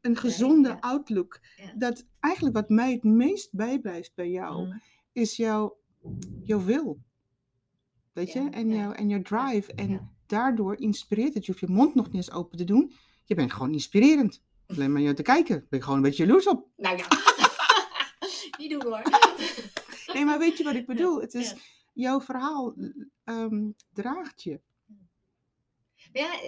een 0.00 0.16
gezonde 0.16 0.68
ja. 0.68 0.76
outlook. 0.80 1.40
Ja. 1.56 1.72
Dat 1.78 2.06
eigenlijk 2.20 2.54
wat 2.54 2.68
mij 2.68 2.92
het 2.92 3.02
meest 3.02 3.48
bijblijft 3.52 4.14
bij 4.14 4.30
jou, 4.30 4.66
Mm. 4.66 4.82
is 5.12 5.36
jouw, 5.36 5.76
jouw 6.42 6.64
wil. 6.64 6.98
Weet 8.16 8.32
je? 8.32 8.48
En, 8.50 8.68
jouw, 8.68 8.92
en 8.92 9.08
jouw 9.08 9.22
drive. 9.22 9.72
En 9.74 10.16
daardoor 10.26 10.80
inspireert 10.80 11.34
het. 11.34 11.46
Je 11.46 11.52
hoeft 11.52 11.64
je 11.66 11.72
mond 11.72 11.94
nog 11.94 12.06
niet 12.06 12.14
eens 12.14 12.30
open 12.30 12.58
te 12.58 12.64
doen. 12.64 12.92
Je 13.24 13.34
bent 13.34 13.52
gewoon 13.52 13.72
inspirerend. 13.72 14.42
Alleen 14.66 14.92
maar 14.92 15.02
je 15.02 15.14
te 15.14 15.22
kijken. 15.22 15.66
Ben 15.68 15.78
ik 15.78 15.82
gewoon 15.82 15.98
een 15.98 16.04
beetje 16.04 16.26
jaloers 16.26 16.46
op. 16.46 16.68
Nou 16.76 16.96
ja. 16.96 17.06
Niet 18.58 18.70
doen 18.70 18.82
hoor. 18.82 19.02
Nee, 20.12 20.24
maar 20.24 20.38
weet 20.38 20.58
je 20.58 20.64
wat 20.64 20.74
ik 20.74 20.86
bedoel? 20.86 21.20
Het 21.20 21.34
is, 21.34 21.54
jouw 21.92 22.20
verhaal 22.20 22.74
ehm, 23.24 23.70
draagt 23.92 24.42
je. 24.42 24.60
Ja, 26.12 26.40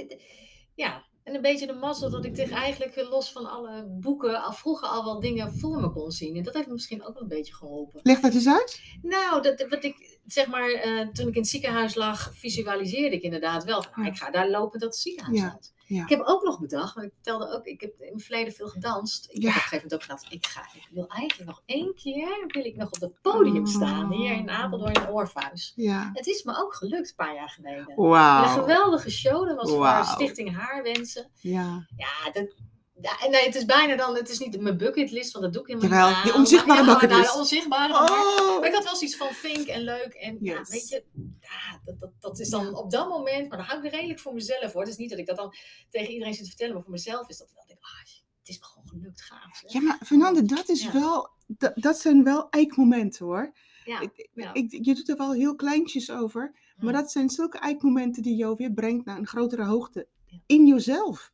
ja, 0.75 1.07
en 1.23 1.35
een 1.35 1.43
beetje 1.43 1.67
de 1.67 1.73
mazzel 1.73 2.11
dat 2.11 2.25
ik 2.25 2.35
tegen 2.35 2.57
eigenlijk 2.57 3.09
los 3.11 3.33
van 3.33 3.51
alle 3.51 3.87
boeken 4.01 4.43
al 4.43 4.53
vroeger 4.53 4.89
al 4.89 5.05
wel 5.05 5.21
dingen 5.21 5.55
voor 5.55 5.81
me 5.81 5.91
kon 5.91 6.11
zien. 6.11 6.37
En 6.37 6.43
dat 6.43 6.55
heeft 6.55 6.67
me 6.67 6.73
misschien 6.73 7.05
ook 7.05 7.15
wel 7.15 7.23
een 7.23 7.29
beetje 7.29 7.55
geholpen. 7.55 8.01
Leg 8.03 8.21
dat 8.21 8.35
eens 8.35 8.49
uit. 8.49 8.83
Nou, 9.03 9.43
dat, 9.43 9.67
wat 9.69 9.85
ik 9.85 10.08
zeg 10.33 10.47
maar, 10.47 10.71
eh, 10.71 11.09
toen 11.09 11.29
ik 11.29 11.35
in 11.35 11.41
het 11.41 11.49
ziekenhuis 11.49 11.95
lag, 11.95 12.31
visualiseerde 12.35 13.17
ik 13.17 13.23
inderdaad 13.23 13.65
wel. 13.65 13.83
Van, 13.83 13.93
ah, 13.93 14.07
ik 14.07 14.17
ga 14.17 14.31
daar 14.31 14.49
lopen 14.51 14.81
dat 14.81 14.97
ziekenhuis 14.97 15.39
Ja, 15.39 15.51
uit. 15.53 15.73
ja. 15.87 16.03
Ik 16.03 16.09
heb 16.09 16.21
ook 16.25 16.43
nog 16.43 16.61
bedacht, 16.61 16.95
want 16.95 17.07
ik 17.07 17.13
vertelde 17.15 17.53
ook, 17.57 17.65
ik 17.67 17.81
heb 17.81 18.01
in 18.01 18.13
het 18.13 18.23
verleden 18.25 18.53
veel 18.53 18.69
gedanst. 18.69 19.27
Ik 19.31 19.43
Ja. 19.43 19.49
heb 19.49 19.49
op 19.49 19.55
een 19.55 19.61
gegeven 19.63 19.77
moment 19.77 19.95
ook 19.95 20.03
gedacht, 20.03 20.33
ik, 20.33 20.47
ga, 20.47 20.61
ik 20.75 20.89
wil 20.91 21.07
eigenlijk 21.09 21.51
nog 21.51 21.63
één 21.67 21.95
keer, 21.95 22.45
wil 22.47 22.65
ik 22.65 22.77
nog 22.77 22.91
op 22.91 23.01
het 23.01 23.21
podium 23.23 23.67
staan, 23.67 24.13
hier 24.13 24.33
in 24.33 24.51
Apeldoorn 24.51 24.93
in 24.95 25.09
Orpheus. 25.09 25.73
Ja. 25.77 26.11
Het 26.15 26.27
is 26.27 26.43
me 26.43 26.57
ook 26.57 26.75
gelukt 26.75 27.09
een 27.09 27.15
paar 27.17 27.35
jaar 27.35 27.51
geleden. 27.51 27.87
En 27.89 28.43
een 28.43 28.49
geweldige 28.49 29.11
show, 29.11 29.47
dat 29.47 29.57
was 29.57 29.71
voor 29.71 30.05
Stichting 30.15 30.57
Haarwensen. 30.57 31.31
Ja. 31.41 31.87
Ja, 31.97 32.31
dat, 32.33 32.55
ja, 33.01 33.29
nee, 33.29 33.45
het 33.45 33.55
is 33.55 33.65
bijna 33.65 33.97
dan, 33.97 34.15
het 34.17 34.29
is 34.29 34.39
niet 34.39 34.61
mijn 34.61 34.77
bucketlist, 34.77 35.33
want 35.33 35.45
dat 35.45 35.53
doe 35.53 35.63
ik 35.63 35.69
helemaal 35.69 35.99
Jawel, 35.99 36.15
niet 36.17 36.25
die 36.25 36.35
onzichtbare 36.35 36.83
Maar- 36.83 36.89
ja, 36.89 36.93
bucketlist. 36.99 37.23
nou, 37.25 37.33
de 37.35 37.41
onzichtbare, 37.43 37.93
maar, 37.93 38.11
Oh. 38.11 38.59
maar 38.59 38.69
ik 38.69 38.75
had 38.75 38.85
wel 38.85 38.97
zoiets 38.97 39.17
van 39.17 39.29
vink 39.33 39.67
en 39.67 39.81
leuk. 39.83 40.13
En 40.15 40.37
ja, 40.41 40.65
weet 40.69 40.89
je, 40.89 41.05
ja, 41.41 41.81
dat, 41.85 42.01
dat, 42.01 42.11
dat 42.21 42.39
is 42.41 42.49
dan 42.49 42.75
op 42.77 42.91
dat 42.91 43.09
moment, 43.09 43.49
maar 43.49 43.59
dan 43.59 43.67
hou 43.67 43.79
ik 43.79 43.85
er 43.85 43.91
redelijk 43.99 44.21
voor 44.21 44.35
mezelf 44.35 44.73
hoor. 44.73 44.81
Het 44.83 44.91
is 44.91 44.97
niet 44.97 45.11
dat 45.11 45.19
ik 45.19 45.27
dat 45.27 45.37
dan 45.37 45.55
tegen 45.91 46.13
iedereen 46.13 46.35
zit 46.35 46.43
te 46.43 46.49
vertellen, 46.49 46.75
maar 46.75 46.83
voor 46.83 46.93
mezelf 46.93 47.29
is 47.29 47.39
dat 47.39 47.53
wel, 47.55 47.65
denk 47.67 47.79
ik, 47.79 47.85
ah, 47.85 47.99
het 48.39 48.49
is 48.49 48.59
me 48.59 48.65
gewoon 48.65 48.89
gelukt, 48.89 49.23
gaaf. 49.23 49.57
zeg. 49.63 49.73
Ja, 49.73 49.81
maar 49.81 49.99
Fernande, 50.07 50.43
dat 50.43 50.69
is 50.69 50.91
wel, 50.91 51.31
dat, 51.47 51.73
dat 51.75 51.99
zijn 51.99 52.25
wel 52.25 52.49
eikmomenten 52.51 53.25
hoor. 53.27 53.53
Ja, 53.85 54.01
Ik, 54.01 54.29
ik, 54.53 54.85
je 54.85 54.95
doet 54.95 55.09
er 55.09 55.17
wel 55.17 55.33
heel 55.33 55.55
kleintjes 55.57 56.11
over, 56.11 56.51
maar 56.77 56.93
Hm. 56.95 57.01
dat 57.01 57.11
zijn 57.11 57.31
zulke 57.31 57.59
eikmomenten 57.59 58.23
die 58.23 58.37
jou 58.37 58.55
weer 58.57 58.73
brengt 58.73 59.05
naar 59.05 59.19
een 59.19 59.27
grotere 59.27 59.65
hoogte 59.65 60.09
in 60.47 60.67
jezelf. 60.67 61.33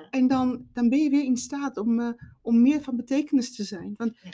Ja, 0.00 0.06
En 0.10 0.26
dan, 0.26 0.66
dan 0.72 0.88
ben 0.88 0.98
je 0.98 1.10
weer 1.10 1.24
in 1.24 1.36
staat 1.36 1.76
om, 1.76 2.00
eh, 2.00 2.08
om 2.42 2.62
meer 2.62 2.82
van 2.82 2.96
betekenis 2.96 3.54
te 3.56 3.64
zijn. 3.64 3.94
Want 3.96 4.18
Ja. 4.22 4.30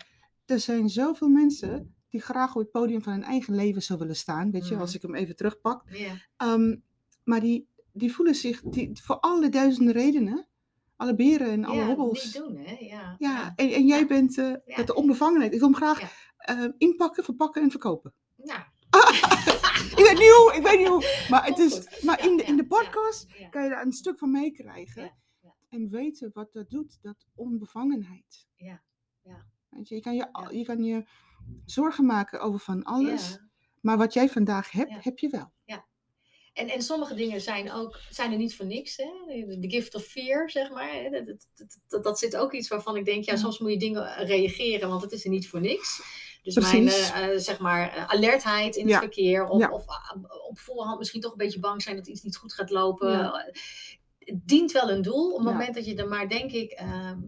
er 0.47 0.61
zijn 0.61 0.89
zoveel 0.89 1.29
mensen 1.29 1.95
die 2.09 2.21
graag 2.21 2.55
op 2.55 2.61
het 2.63 2.71
podium 2.71 3.03
van 3.03 3.13
hun 3.13 3.23
eigen 3.23 3.55
leven 3.55 3.83
zou 3.83 3.99
willen 3.99 4.17
staan. 4.17 4.51
Weet 4.51 4.67
je, 4.69 4.73
Mhm. 4.73 4.83
als 4.83 4.95
ik 4.95 5.03
hem 5.03 5.15
even 5.15 5.37
terugpak. 5.37 5.85
Ehm, 6.37 6.77
maar 7.25 7.41
die, 7.41 7.69
die 7.93 8.13
voelen 8.15 8.35
zich 8.35 8.63
die, 8.63 8.91
voor 9.03 9.19
alle 9.21 9.49
duizenden 9.49 9.95
redenen, 9.95 10.47
alle 10.97 11.15
beren 11.15 11.49
en 11.51 11.65
alle 11.65 11.81
ja, 11.81 11.87
hobbels. 11.87 12.25
niet 12.25 12.35
doen 12.35 12.57
hè, 12.57 12.77
ja. 12.85 13.15
Ja, 13.19 13.53
en, 13.57 13.71
en 13.73 13.87
jij 13.87 13.99
Ja. 14.01 14.07
bent 14.07 14.39
eh, 14.39 14.53
Ja. 14.67 14.77
dat 14.77 14.87
de 14.87 14.95
onbevangenheid. 14.95 15.53
Ik 15.53 15.59
wil 15.61 15.69
hem 15.69 15.77
graag 15.77 16.27
eh, 16.39 16.65
inpakken, 16.79 17.25
verpakken 17.25 17.63
en 17.63 17.71
verkopen. 17.71 18.13
Nou, 18.37 18.61
Ik 19.97 20.05
weet 20.05 20.19
niet 20.19 20.31
hoe, 20.37 20.53
ik 20.57 20.63
weet 20.63 20.79
niet 20.79 20.89
hoe. 20.89 21.27
Maar, 21.31 21.47
het 21.47 21.59
is, 21.59 22.03
maar 22.05 22.25
in, 22.27 22.37
de, 22.37 22.43
in 22.43 22.57
de 22.57 22.67
podcast 22.67 23.27
kan 23.51 23.63
je 23.63 23.69
daar 23.69 23.85
een 23.85 23.93
stuk 23.93 24.19
van 24.19 24.31
meekrijgen. 24.31 25.13
Ja, 25.71 25.77
ja. 25.77 25.85
En 25.85 25.91
weten 25.91 26.31
wat 26.35 26.53
dat 26.53 26.71
doet, 26.71 26.99
dat 27.03 27.27
onbevangenheid. 27.35 28.47
Ja, 28.57 28.83
ja. 29.23 29.47
Weet 29.69 29.89
je, 29.89 29.95
je 29.95 30.01
kan 30.01 30.15
je, 30.15 30.29
Ja. 30.33 30.51
je, 30.51 30.65
kan 30.65 30.85
je 30.85 31.05
zorgen 31.65 32.05
maken 32.07 32.41
over 32.41 32.59
van 32.59 32.83
alles. 32.83 33.31
Ja. 33.31 33.49
Maar 33.81 33.97
wat 33.99 34.13
jij 34.13 34.29
vandaag 34.29 34.71
hebt, 34.71 34.91
Ja. 34.91 34.99
heb 35.03 35.19
je 35.19 35.29
wel. 35.29 35.53
En, 36.53 36.69
en 36.69 36.83
sommige 36.83 37.15
dingen 37.15 37.41
zijn, 37.41 37.73
ook, 37.73 37.99
zijn 38.11 38.33
er 38.33 38.39
niet 38.39 38.57
voor 38.57 38.67
niks. 38.67 38.97
Hè? 38.97 39.05
De, 39.59 39.71
gift 39.71 39.95
of 39.95 40.05
fear, 40.05 40.51
zeg 40.51 40.71
maar. 40.71 41.11
Dat, 41.11 41.27
dat, 41.27 41.49
dat, 41.55 41.79
dat, 41.89 42.05
dat 42.05 42.19
zit 42.19 42.37
ook 42.37 42.53
iets 42.53 42.69
waarvan 42.69 42.97
ik 42.97 43.05
denk, 43.05 43.25
ja, 43.25 43.33
Ja. 43.33 43.39
soms 43.39 43.59
moet 43.59 43.71
je 43.71 43.79
dingen 43.79 44.27
reageren, 44.27 44.89
want 44.89 45.03
het 45.03 45.13
is 45.13 45.25
er 45.25 45.31
niet 45.31 45.49
voor 45.49 45.61
niks. 45.61 46.03
Dus 46.43 46.55
Precies. 46.55 46.73
mijn 46.73 46.89
eh, 46.89 47.33
eh, 47.35 47.39
zeg 47.41 47.59
maar, 47.59 47.93
eh, 47.93 48.09
alertheid 48.09 48.77
in 48.77 48.83
het 48.83 48.93
Ja. 48.93 48.99
verkeer, 48.99 49.45
of, 49.45 49.61
Ja. 49.61 49.71
of 49.71 49.87
ah, 49.87 50.11
op 50.49 50.59
voorhand 50.59 50.99
misschien 50.99 51.21
toch 51.21 51.31
een 51.33 51.37
beetje 51.39 51.61
bang 51.61 51.83
zijn 51.83 51.97
dat 51.97 52.07
iets 52.07 52.23
niet 52.23 52.37
goed 52.37 52.53
gaat 52.55 52.71
lopen. 52.71 53.11
Ja. 53.11 53.53
Het 54.29 54.49
dient 54.49 54.73
wel 54.73 54.91
een 54.91 55.03
doel. 55.03 55.31
Op 55.31 55.39
het 55.39 55.47
Ja. 55.47 55.53
moment 55.53 55.75
dat 55.75 55.85
je 55.87 55.95
er 55.95 56.09
maar, 56.09 56.29
denk 56.29 56.51
ik, 56.53 56.71
ehm, 56.71 57.19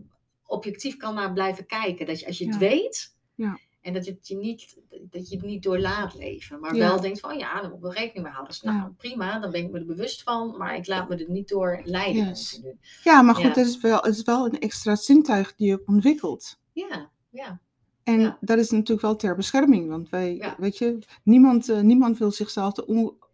objectief 0.46 0.96
kan 0.96 1.14
naar 1.14 1.32
blijven 1.32 1.66
kijken. 1.66 2.06
Dat 2.06 2.20
je, 2.20 2.26
als 2.26 2.38
je 2.38 2.44
het 2.44 2.54
Ja. 2.54 2.60
weet, 2.60 3.16
Ja. 3.34 3.58
en 3.80 3.92
dat, 3.92 4.06
het 4.06 4.28
je 4.28 4.36
niet, 4.36 4.76
dat 5.10 5.28
je 5.28 5.36
het 5.36 5.44
niet 5.44 5.62
doorlaat 5.62 6.14
leven, 6.14 6.60
maar 6.60 6.74
wel 6.76 7.00
denkt 7.00 7.20
van, 7.20 7.38
ja, 7.38 7.54
daar 7.54 7.64
moet 7.68 7.76
ik 7.76 7.82
wel 7.82 7.92
rekening 7.92 8.22
mee 8.24 8.32
houden. 8.32 8.52
Dus, 8.52 8.62
nou, 8.62 8.90
prima, 8.96 9.38
dan 9.38 9.50
ben 9.50 9.64
ik 9.64 9.70
me 9.70 9.78
er 9.78 9.86
bewust 9.86 10.22
van, 10.22 10.56
maar 10.56 10.76
ik 10.76 10.86
laat 10.86 11.08
me 11.08 11.16
er 11.16 11.30
niet 11.30 11.48
door 11.48 11.80
leiden. 11.84 12.26
Yes. 12.26 12.60
Ja, 13.04 13.22
maar 13.22 13.34
goed, 13.34 13.54
dat 13.54 13.66
is 13.66 13.80
wel, 13.80 14.00
het 14.00 14.14
is 14.16 14.22
wel 14.22 14.46
een 14.46 14.58
extra 14.60 14.94
zintuig 14.96 15.54
die 15.54 15.68
je 15.68 15.82
ontwikkelt. 15.86 16.58
Ja, 16.72 17.10
ja, 17.30 17.60
En 18.04 18.36
dat 18.40 18.58
is 18.58 18.70
natuurlijk 18.70 19.00
wel 19.00 19.16
ter 19.16 19.36
bescherming. 19.36 19.88
Want 19.88 20.08
wij, 20.08 20.54
weet 20.58 20.78
je, 20.78 20.98
niemand, 21.22 21.68
eh, 21.68 21.80
niemand 21.80 22.18
wil 22.18 22.30
zichzelf 22.30 22.72
de 22.72 22.86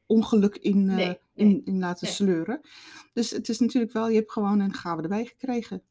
ongeluk 0.07 0.57
in, 0.57 0.89
eh, 0.89 0.95
Nee, 0.97 1.19
in, 1.35 1.63
in 1.65 1.79
laten 1.79 2.05
nee. 2.07 2.15
sleuren. 2.15 2.61
Dus 3.13 3.31
het 3.31 3.49
is 3.49 3.59
natuurlijk 3.59 3.93
wel, 3.93 4.09
je 4.09 4.17
hebt 4.17 4.33
gewoon 4.33 4.61
een 4.61 4.75
gave 4.75 5.03
erbij 5.03 5.25
gekregen. 5.25 5.83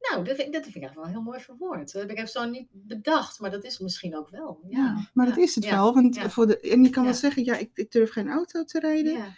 nou, 0.00 0.24
dat, 0.24 0.36
vind- 0.36 0.52
dat 0.52 0.62
vind 0.62 0.74
ik 0.76 0.82
eigenlijk 0.82 0.94
wel 0.94 1.06
heel 1.06 1.22
mooi 1.30 1.40
verwoord. 1.40 1.92
Dat 1.92 2.02
heb 2.02 2.10
ik 2.10 2.16
even 2.16 2.28
zo 2.30 2.44
niet 2.44 2.68
bedacht, 2.72 3.40
maar 3.40 3.50
dat 3.50 3.64
is 3.64 3.78
misschien 3.78 4.16
ook 4.16 4.28
wel. 4.30 4.60
Ja, 4.68 4.78
Ja, 4.78 5.10
maar 5.14 5.26
dat 5.26 5.36
is 5.36 5.54
het 5.54 5.64
ja, 5.64 5.70
wel. 5.70 5.94
Want 5.94 6.18
voor 6.18 6.46
de, 6.46 6.60
en 6.60 6.82
je 6.84 6.90
kan 6.90 7.04
wel 7.04 7.14
zeggen, 7.14 7.44
ja, 7.44 7.56
ik, 7.56 7.70
ik 7.74 7.90
durf 7.90 8.10
geen 8.12 8.28
auto 8.28 8.64
te 8.64 8.78
rijden. 8.80 9.12
Ja, 9.12 9.34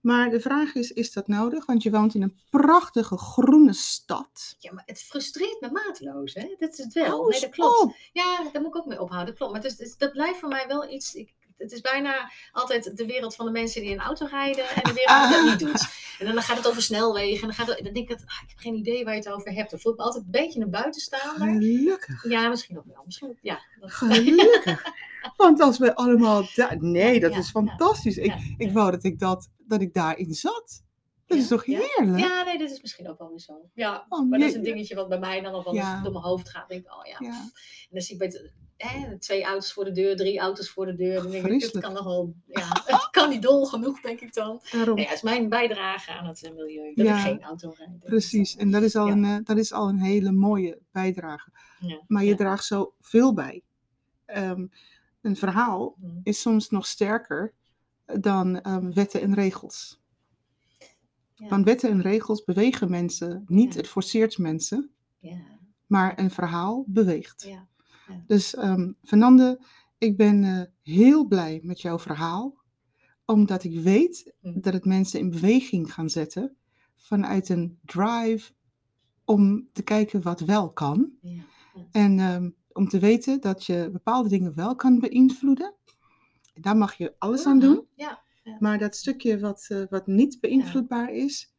Maar 0.00 0.30
de 0.30 0.40
vraag 0.40 0.74
is, 0.74 0.92
is 0.92 1.12
dat 1.12 1.28
nodig? 1.28 1.66
Want 1.66 1.82
je 1.82 1.90
woont 1.90 2.14
in 2.14 2.22
een 2.22 2.38
prachtige 2.50 3.16
groene 3.18 3.72
stad. 3.72 4.56
ja, 4.58 4.72
maar 4.72 4.82
het 4.86 5.00
frustreert 5.02 5.60
me 5.60 5.70
mateloos, 5.70 6.34
hè? 6.34 6.54
Dat 6.58 6.72
is 6.72 6.78
het 6.78 6.92
wel. 6.92 7.28
Nee, 7.28 7.40
dat 7.40 7.50
klopt. 7.50 7.80
op. 7.80 7.94
Ja, 8.12 8.48
daar 8.52 8.62
moet 8.62 8.70
ik 8.74 8.76
ook 8.76 8.86
mee 8.86 9.00
ophouden. 9.00 9.34
Klopt. 9.34 9.52
Maar 9.52 9.64
is- 9.64 9.96
dat 9.96 10.12
blijft 10.12 10.38
voor 10.38 10.48
mij 10.48 10.64
wel 10.68 10.90
iets. 10.90 11.14
Ik, 11.14 11.34
het 11.58 11.72
is 11.72 11.80
bijna 11.80 12.30
altijd 12.52 12.96
de 12.96 13.06
wereld 13.06 13.34
van 13.34 13.46
de 13.46 13.52
mensen 13.52 13.80
die 13.80 13.90
in 13.90 13.98
een 13.98 14.04
auto 14.04 14.26
rijden 14.26 14.68
en 14.68 14.82
de 14.82 14.92
wereld 14.92 15.28
die 15.28 15.36
dat 15.36 15.44
niet 15.44 15.58
doet. 15.58 15.88
En 16.18 16.34
dan 16.34 16.42
gaat 16.42 16.56
het 16.56 16.68
over 16.68 16.82
snelwegen. 16.82 17.40
En 17.40 17.46
dan, 17.46 17.52
gaat 17.52 17.66
het, 17.66 17.84
dan 17.84 17.92
denk 17.92 18.10
ik, 18.10 18.18
dat, 18.18 18.26
ah, 18.26 18.40
ik 18.42 18.48
heb 18.48 18.58
geen 18.58 18.74
idee 18.74 19.04
waar 19.04 19.12
je 19.14 19.20
het 19.20 19.28
over 19.32 19.52
hebt. 19.52 19.70
Dan 19.70 19.80
voel 19.80 19.92
ik 19.92 19.98
me 19.98 20.04
altijd 20.04 20.24
een 20.24 20.30
beetje 20.30 20.60
een 20.60 20.70
buitenstaander. 20.70 21.48
Gelukkig. 21.48 22.28
Ja, 22.28 22.48
misschien 22.48 22.78
ook 22.78 22.84
wel. 22.86 23.02
Misschien, 23.04 23.38
ja, 23.42 23.60
dat- 23.80 23.92
Gelukkig. 23.92 24.82
Want 25.36 25.60
als 25.60 25.78
we 25.78 25.94
allemaal. 25.94 26.44
Nee, 26.78 27.20
dat 27.20 27.32
Ja, 27.32 27.38
is 27.38 27.50
fantastisch. 27.50 28.16
Ik, 28.16 28.24
ja, 28.24 28.38
ik 28.56 28.72
wou 28.72 28.90
dat 28.90 29.04
ik, 29.04 29.18
dat, 29.18 29.48
dat 29.58 29.80
ik 29.80 29.94
daarin 29.94 30.34
zat. 30.34 30.82
Dat 31.28 31.36
Ja, 31.38 31.42
is 31.44 31.48
toch 31.48 31.64
heerlijk? 31.64 32.18
ja, 32.18 32.42
nee, 32.44 32.58
dat 32.58 32.70
is 32.70 32.80
misschien 32.80 33.08
ook 33.08 33.18
wel 33.18 33.28
weer 33.28 33.38
zo. 33.40 33.70
Ja, 33.74 34.06
Oh, 34.08 34.28
maar 34.30 34.38
dat 34.38 34.48
is 34.48 34.54
een 34.54 34.62
dingetje 34.62 34.94
wat 34.94 35.08
bij 35.08 35.18
mij 35.18 35.40
dan 35.40 35.52
nog 35.52 35.64
wel 35.64 35.74
eens 35.74 35.82
Ja. 35.84 36.02
door 36.02 36.12
mijn 36.12 36.24
hoofd 36.24 36.48
gaat. 36.48 36.68
Denk 36.68 36.84
ik, 36.84 36.92
oh 36.94 37.06
ja. 37.06 37.18
En 37.18 37.50
dan 37.90 38.00
zie 38.00 38.12
ik 38.12 38.18
bij 38.18 38.50
hè, 38.76 39.18
twee 39.18 39.44
auto's 39.44 39.72
voor 39.72 39.84
de 39.84 39.92
deur, 39.92 40.16
drie 40.16 40.38
auto's 40.38 40.70
voor 40.70 40.86
de 40.86 40.94
deur. 40.94 41.22
Dan 41.22 41.30
denk 41.30 41.44
ik, 41.44 41.50
Vreselijk. 41.50 41.84
kan 41.84 41.94
nog 41.94 42.04
wel, 42.04 42.34
ja, 42.46 42.68
het 42.86 43.08
kan 43.10 43.28
niet 43.30 43.42
dol 43.42 43.66
genoeg, 43.66 44.00
denk 44.00 44.20
ik 44.20 44.34
dan. 44.34 44.60
Daarom. 44.72 44.94
Nee, 44.96 45.04
dat 45.04 45.14
is 45.14 45.22
mijn 45.22 45.48
bijdrage 45.48 46.12
aan 46.12 46.26
het 46.26 46.42
eh, 46.42 46.50
milieu. 46.52 46.94
Dat 46.94 47.06
Ja, 47.06 47.16
ik 47.16 47.22
geen 47.22 47.42
auto 47.42 47.74
rijd. 47.76 47.98
Precies. 48.04 48.56
En 48.56 48.70
dat 48.70 48.82
is, 48.82 48.96
al 48.96 49.06
Ja. 49.06 49.12
een, 49.12 49.24
eh, 49.24 49.36
dat 49.44 49.56
is 49.58 49.72
al 49.72 49.88
een 49.88 50.00
hele 50.00 50.32
mooie 50.32 50.78
bijdrage. 50.92 51.50
Ja, 51.80 52.00
Maar 52.06 52.24
je 52.24 52.34
draagt 52.34 52.64
zo 52.64 52.94
veel 53.00 53.34
bij. 53.34 53.62
Ehm, 54.24 54.66
een 55.20 55.36
verhaal 55.36 55.94
Hm. 56.00 56.06
is 56.22 56.40
soms 56.40 56.70
nog 56.70 56.86
sterker 56.86 57.52
dan 58.06 58.60
ehm, 58.60 58.92
wetten 58.92 59.20
en 59.20 59.34
regels. 59.34 59.98
Ja. 61.38 61.48
Want 61.48 61.64
wetten 61.64 61.90
en 61.90 62.00
regels 62.00 62.44
bewegen 62.44 62.90
mensen 62.90 63.42
niet. 63.46 63.72
Ja. 63.74 63.78
Het 63.80 63.88
forceert 63.88 64.38
mensen. 64.38 64.90
Ja, 65.18 65.36
Maar 65.86 66.18
een 66.18 66.30
verhaal 66.30 66.84
beweegt. 66.86 67.42
ja, 67.42 67.68
Dus 68.26 68.54
ehm 68.54 68.92
Fernande, 69.02 69.60
ik 69.98 70.16
ben 70.16 70.44
eh, 70.44 70.62
heel 70.94 71.26
blij 71.26 71.60
met 71.62 71.80
jouw 71.80 71.98
verhaal. 71.98 72.56
Omdat 73.24 73.64
ik 73.64 73.80
weet 73.80 74.32
Hm. 74.40 74.60
dat 74.60 74.72
het 74.72 74.84
mensen 74.84 75.20
in 75.20 75.30
beweging 75.30 75.92
gaan 75.94 76.10
zetten. 76.10 76.56
Vanuit 76.96 77.48
een 77.48 77.78
drive 77.84 78.52
om 79.24 79.68
te 79.72 79.82
kijken 79.82 80.22
wat 80.22 80.40
wel 80.40 80.72
kan. 80.72 81.10
ja. 81.20 81.42
En 81.90 82.18
ehm, 82.18 82.50
om 82.72 82.88
te 82.88 82.98
weten 82.98 83.40
dat 83.40 83.64
je 83.64 83.88
bepaalde 83.92 84.28
dingen 84.28 84.54
wel 84.54 84.76
kan 84.76 84.98
beïnvloeden. 84.98 85.74
Daar 86.54 86.76
mag 86.76 86.94
je 86.94 87.14
alles 87.18 87.46
aan 87.46 87.58
doen. 87.58 87.86
Ja, 87.94 88.22
Maar 88.58 88.78
dat 88.78 88.96
stukje 88.96 89.38
wat, 89.38 89.66
eh, 89.68 89.82
wat 89.90 90.06
niet 90.06 90.40
beïnvloedbaar 90.40 91.12
is, 91.12 91.52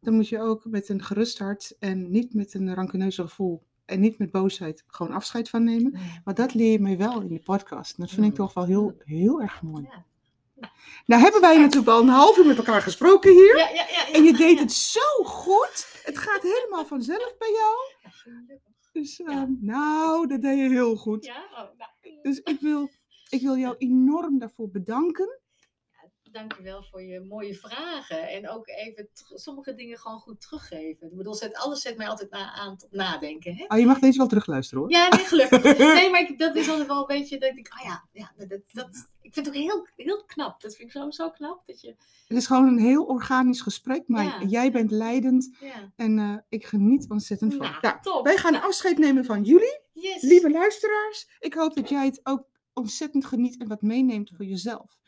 dan 0.00 0.14
moet 0.14 0.28
je 0.28 0.40
ook 0.40 0.64
met 0.64 0.88
een 0.88 1.02
gerust 1.02 1.38
hart 1.38 1.76
en 1.78 2.10
niet 2.10 2.34
met 2.34 2.54
een 2.54 2.74
rancuneuze 2.74 3.22
gevoel 3.22 3.62
en 3.84 4.00
niet 4.00 4.18
met 4.18 4.30
boosheid 4.30 4.84
gewoon 4.86 5.12
afscheid 5.12 5.48
van 5.48 5.64
nemen. 5.64 5.94
Maar 6.24 6.34
dat 6.34 6.54
leer 6.54 6.72
je 6.72 6.80
mij 6.80 6.96
wel 6.98 7.20
in 7.20 7.28
die 7.28 7.42
podcast. 7.42 7.96
En 7.96 8.02
dat 8.02 8.10
vind 8.10 8.26
ik 8.26 8.30
Mm. 8.30 8.36
toch 8.36 8.54
wel 8.54 8.64
heel, 8.64 8.96
heel 9.04 9.40
erg 9.40 9.62
mooi. 9.62 9.88
Nou 11.06 11.22
hebben 11.22 11.40
wij 11.40 11.58
natuurlijk 11.58 11.88
al 11.92 12.00
een 12.00 12.08
half 12.08 12.38
uur 12.38 12.46
met 12.46 12.56
elkaar 12.56 12.82
gesproken 12.82 13.30
hier. 13.32 13.56
Ja, 13.56 13.68
ja, 13.68 13.74
ja, 13.74 14.06
ja. 14.06 14.12
En 14.12 14.24
je 14.24 14.32
deed 14.32 14.58
het 14.58 14.72
zo 14.72 15.24
goed. 15.24 16.00
Het 16.04 16.18
gaat 16.18 16.42
helemaal 16.42 16.86
vanzelf 16.86 17.34
bij 17.38 17.50
jou. 17.52 17.76
Dus 18.92 19.20
ehm, 19.20 19.52
nou, 19.60 20.26
dat 20.26 20.42
deed 20.42 20.58
je 20.58 20.68
heel 20.68 20.96
goed. 20.96 21.24
Ja, 21.24 21.44
oh, 21.52 21.78
nou. 21.78 22.20
Dus 22.22 22.38
ik 22.38 22.60
wil, 22.60 22.90
ik 23.28 23.40
wil 23.42 23.56
jou 23.56 23.74
enorm 23.78 24.38
daarvoor 24.38 24.70
bedanken. 24.70 25.40
Dankjewel 26.36 26.82
voor 26.82 27.02
je 27.02 27.20
mooie 27.20 27.54
vragen. 27.54 28.28
En 28.28 28.48
ook 28.50 28.68
even 28.68 29.08
sommige 29.34 29.74
dingen 29.74 29.98
gewoon 29.98 30.18
goed 30.18 30.40
teruggeven. 30.40 31.06
Ik 31.10 31.16
bedoel, 31.16 31.34
zet, 31.34 31.54
alles 31.56 31.80
zet 31.80 31.96
mij 31.96 32.08
altijd 32.08 32.30
na, 32.30 32.52
aan 32.52 32.76
tot 32.76 32.92
nadenken. 32.92 33.54
Hè? 33.56 33.64
Oh, 33.68 33.78
je 33.78 33.86
mag 33.86 33.98
deze 33.98 34.18
wel 34.18 34.26
terugluisteren 34.26 34.82
hoor. 34.82 34.92
Ja, 34.92 35.08
nee, 35.08 35.24
gelukkig. 35.24 35.62
Nee, 35.96 36.10
maar 36.10 36.20
ik, 36.20 36.38
dat 36.38 36.54
is 36.56 36.68
altijd 36.68 36.86
wel 36.88 36.98
een 37.00 37.06
beetje 37.06 37.38
dat 37.38 37.48
ik 37.48 37.54
denk, 37.54 37.68
oh 37.78 37.84
ja, 37.84 38.04
ja 38.12 38.32
dat, 38.36 38.60
dat, 38.72 39.08
ik 39.20 39.34
vind 39.34 39.46
het 39.46 39.48
ook 39.56 39.62
heel, 39.62 39.88
heel 39.96 40.24
knap. 40.24 40.60
Dat 40.60 40.74
vind 40.76 40.88
ik 40.88 41.00
zo, 41.02 41.10
zo 41.10 41.30
knap. 41.30 41.62
Dat 41.66 41.80
je, 41.80 41.88
Het 42.28 42.36
is 42.36 42.46
gewoon 42.46 42.66
een 42.66 42.78
heel 42.78 43.04
organisch 43.04 43.60
gesprek, 43.60 44.02
maar 44.06 44.24
Ja. 44.24 44.42
jij 44.46 44.70
bent 44.72 44.90
leidend 44.90 45.56
ja. 45.60 45.92
en 45.96 46.18
eh, 46.18 46.36
ik 46.48 46.66
geniet 46.66 47.10
ontzettend 47.10 47.54
van. 47.54 47.66
Nou, 47.66 47.78
Nou, 47.80 47.96
top. 48.00 48.24
wij 48.24 48.36
gaan 48.36 48.52
Nou. 48.52 48.64
afscheid 48.64 48.98
nemen 48.98 49.24
van 49.24 49.42
jullie, 49.42 49.80
Yes. 49.92 50.22
lieve 50.22 50.50
luisteraars. 50.50 51.28
Ik 51.40 51.54
hoop 51.54 51.74
dat 51.74 51.88
jij 51.88 52.04
het 52.04 52.20
ook 52.22 52.44
ontzettend 52.74 53.24
geniet 53.24 53.56
en 53.60 53.68
wat 53.68 53.82
meeneemt 53.82 54.30
voor 54.36 54.44
jezelf. 54.44 54.98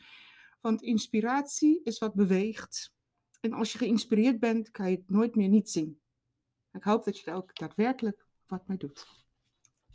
Want 0.61 0.81
inspiratie 0.81 1.83
is 1.83 1.99
wat 1.99 2.13
beweegt. 2.13 2.93
En 3.39 3.53
als 3.53 3.71
je 3.71 3.77
geïnspireerd 3.77 4.39
bent, 4.39 4.71
kan 4.71 4.91
je 4.91 4.97
het 4.97 5.09
nooit 5.09 5.35
meer 5.35 5.49
niet 5.49 5.69
zien. 5.69 6.01
Ik 6.71 6.83
hoop 6.83 7.03
dat 7.03 7.19
je 7.19 7.31
er 7.31 7.35
ook 7.35 7.55
daadwerkelijk 7.55 8.27
wat 8.45 8.67
mee 8.67 8.77
doet. 8.77 9.07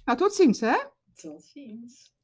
Nou, 0.04 0.18
tot 0.18 0.34
ziens 0.34 0.60
hè. 0.60 0.76
Tot 1.14 1.44
ziens. 1.44 2.14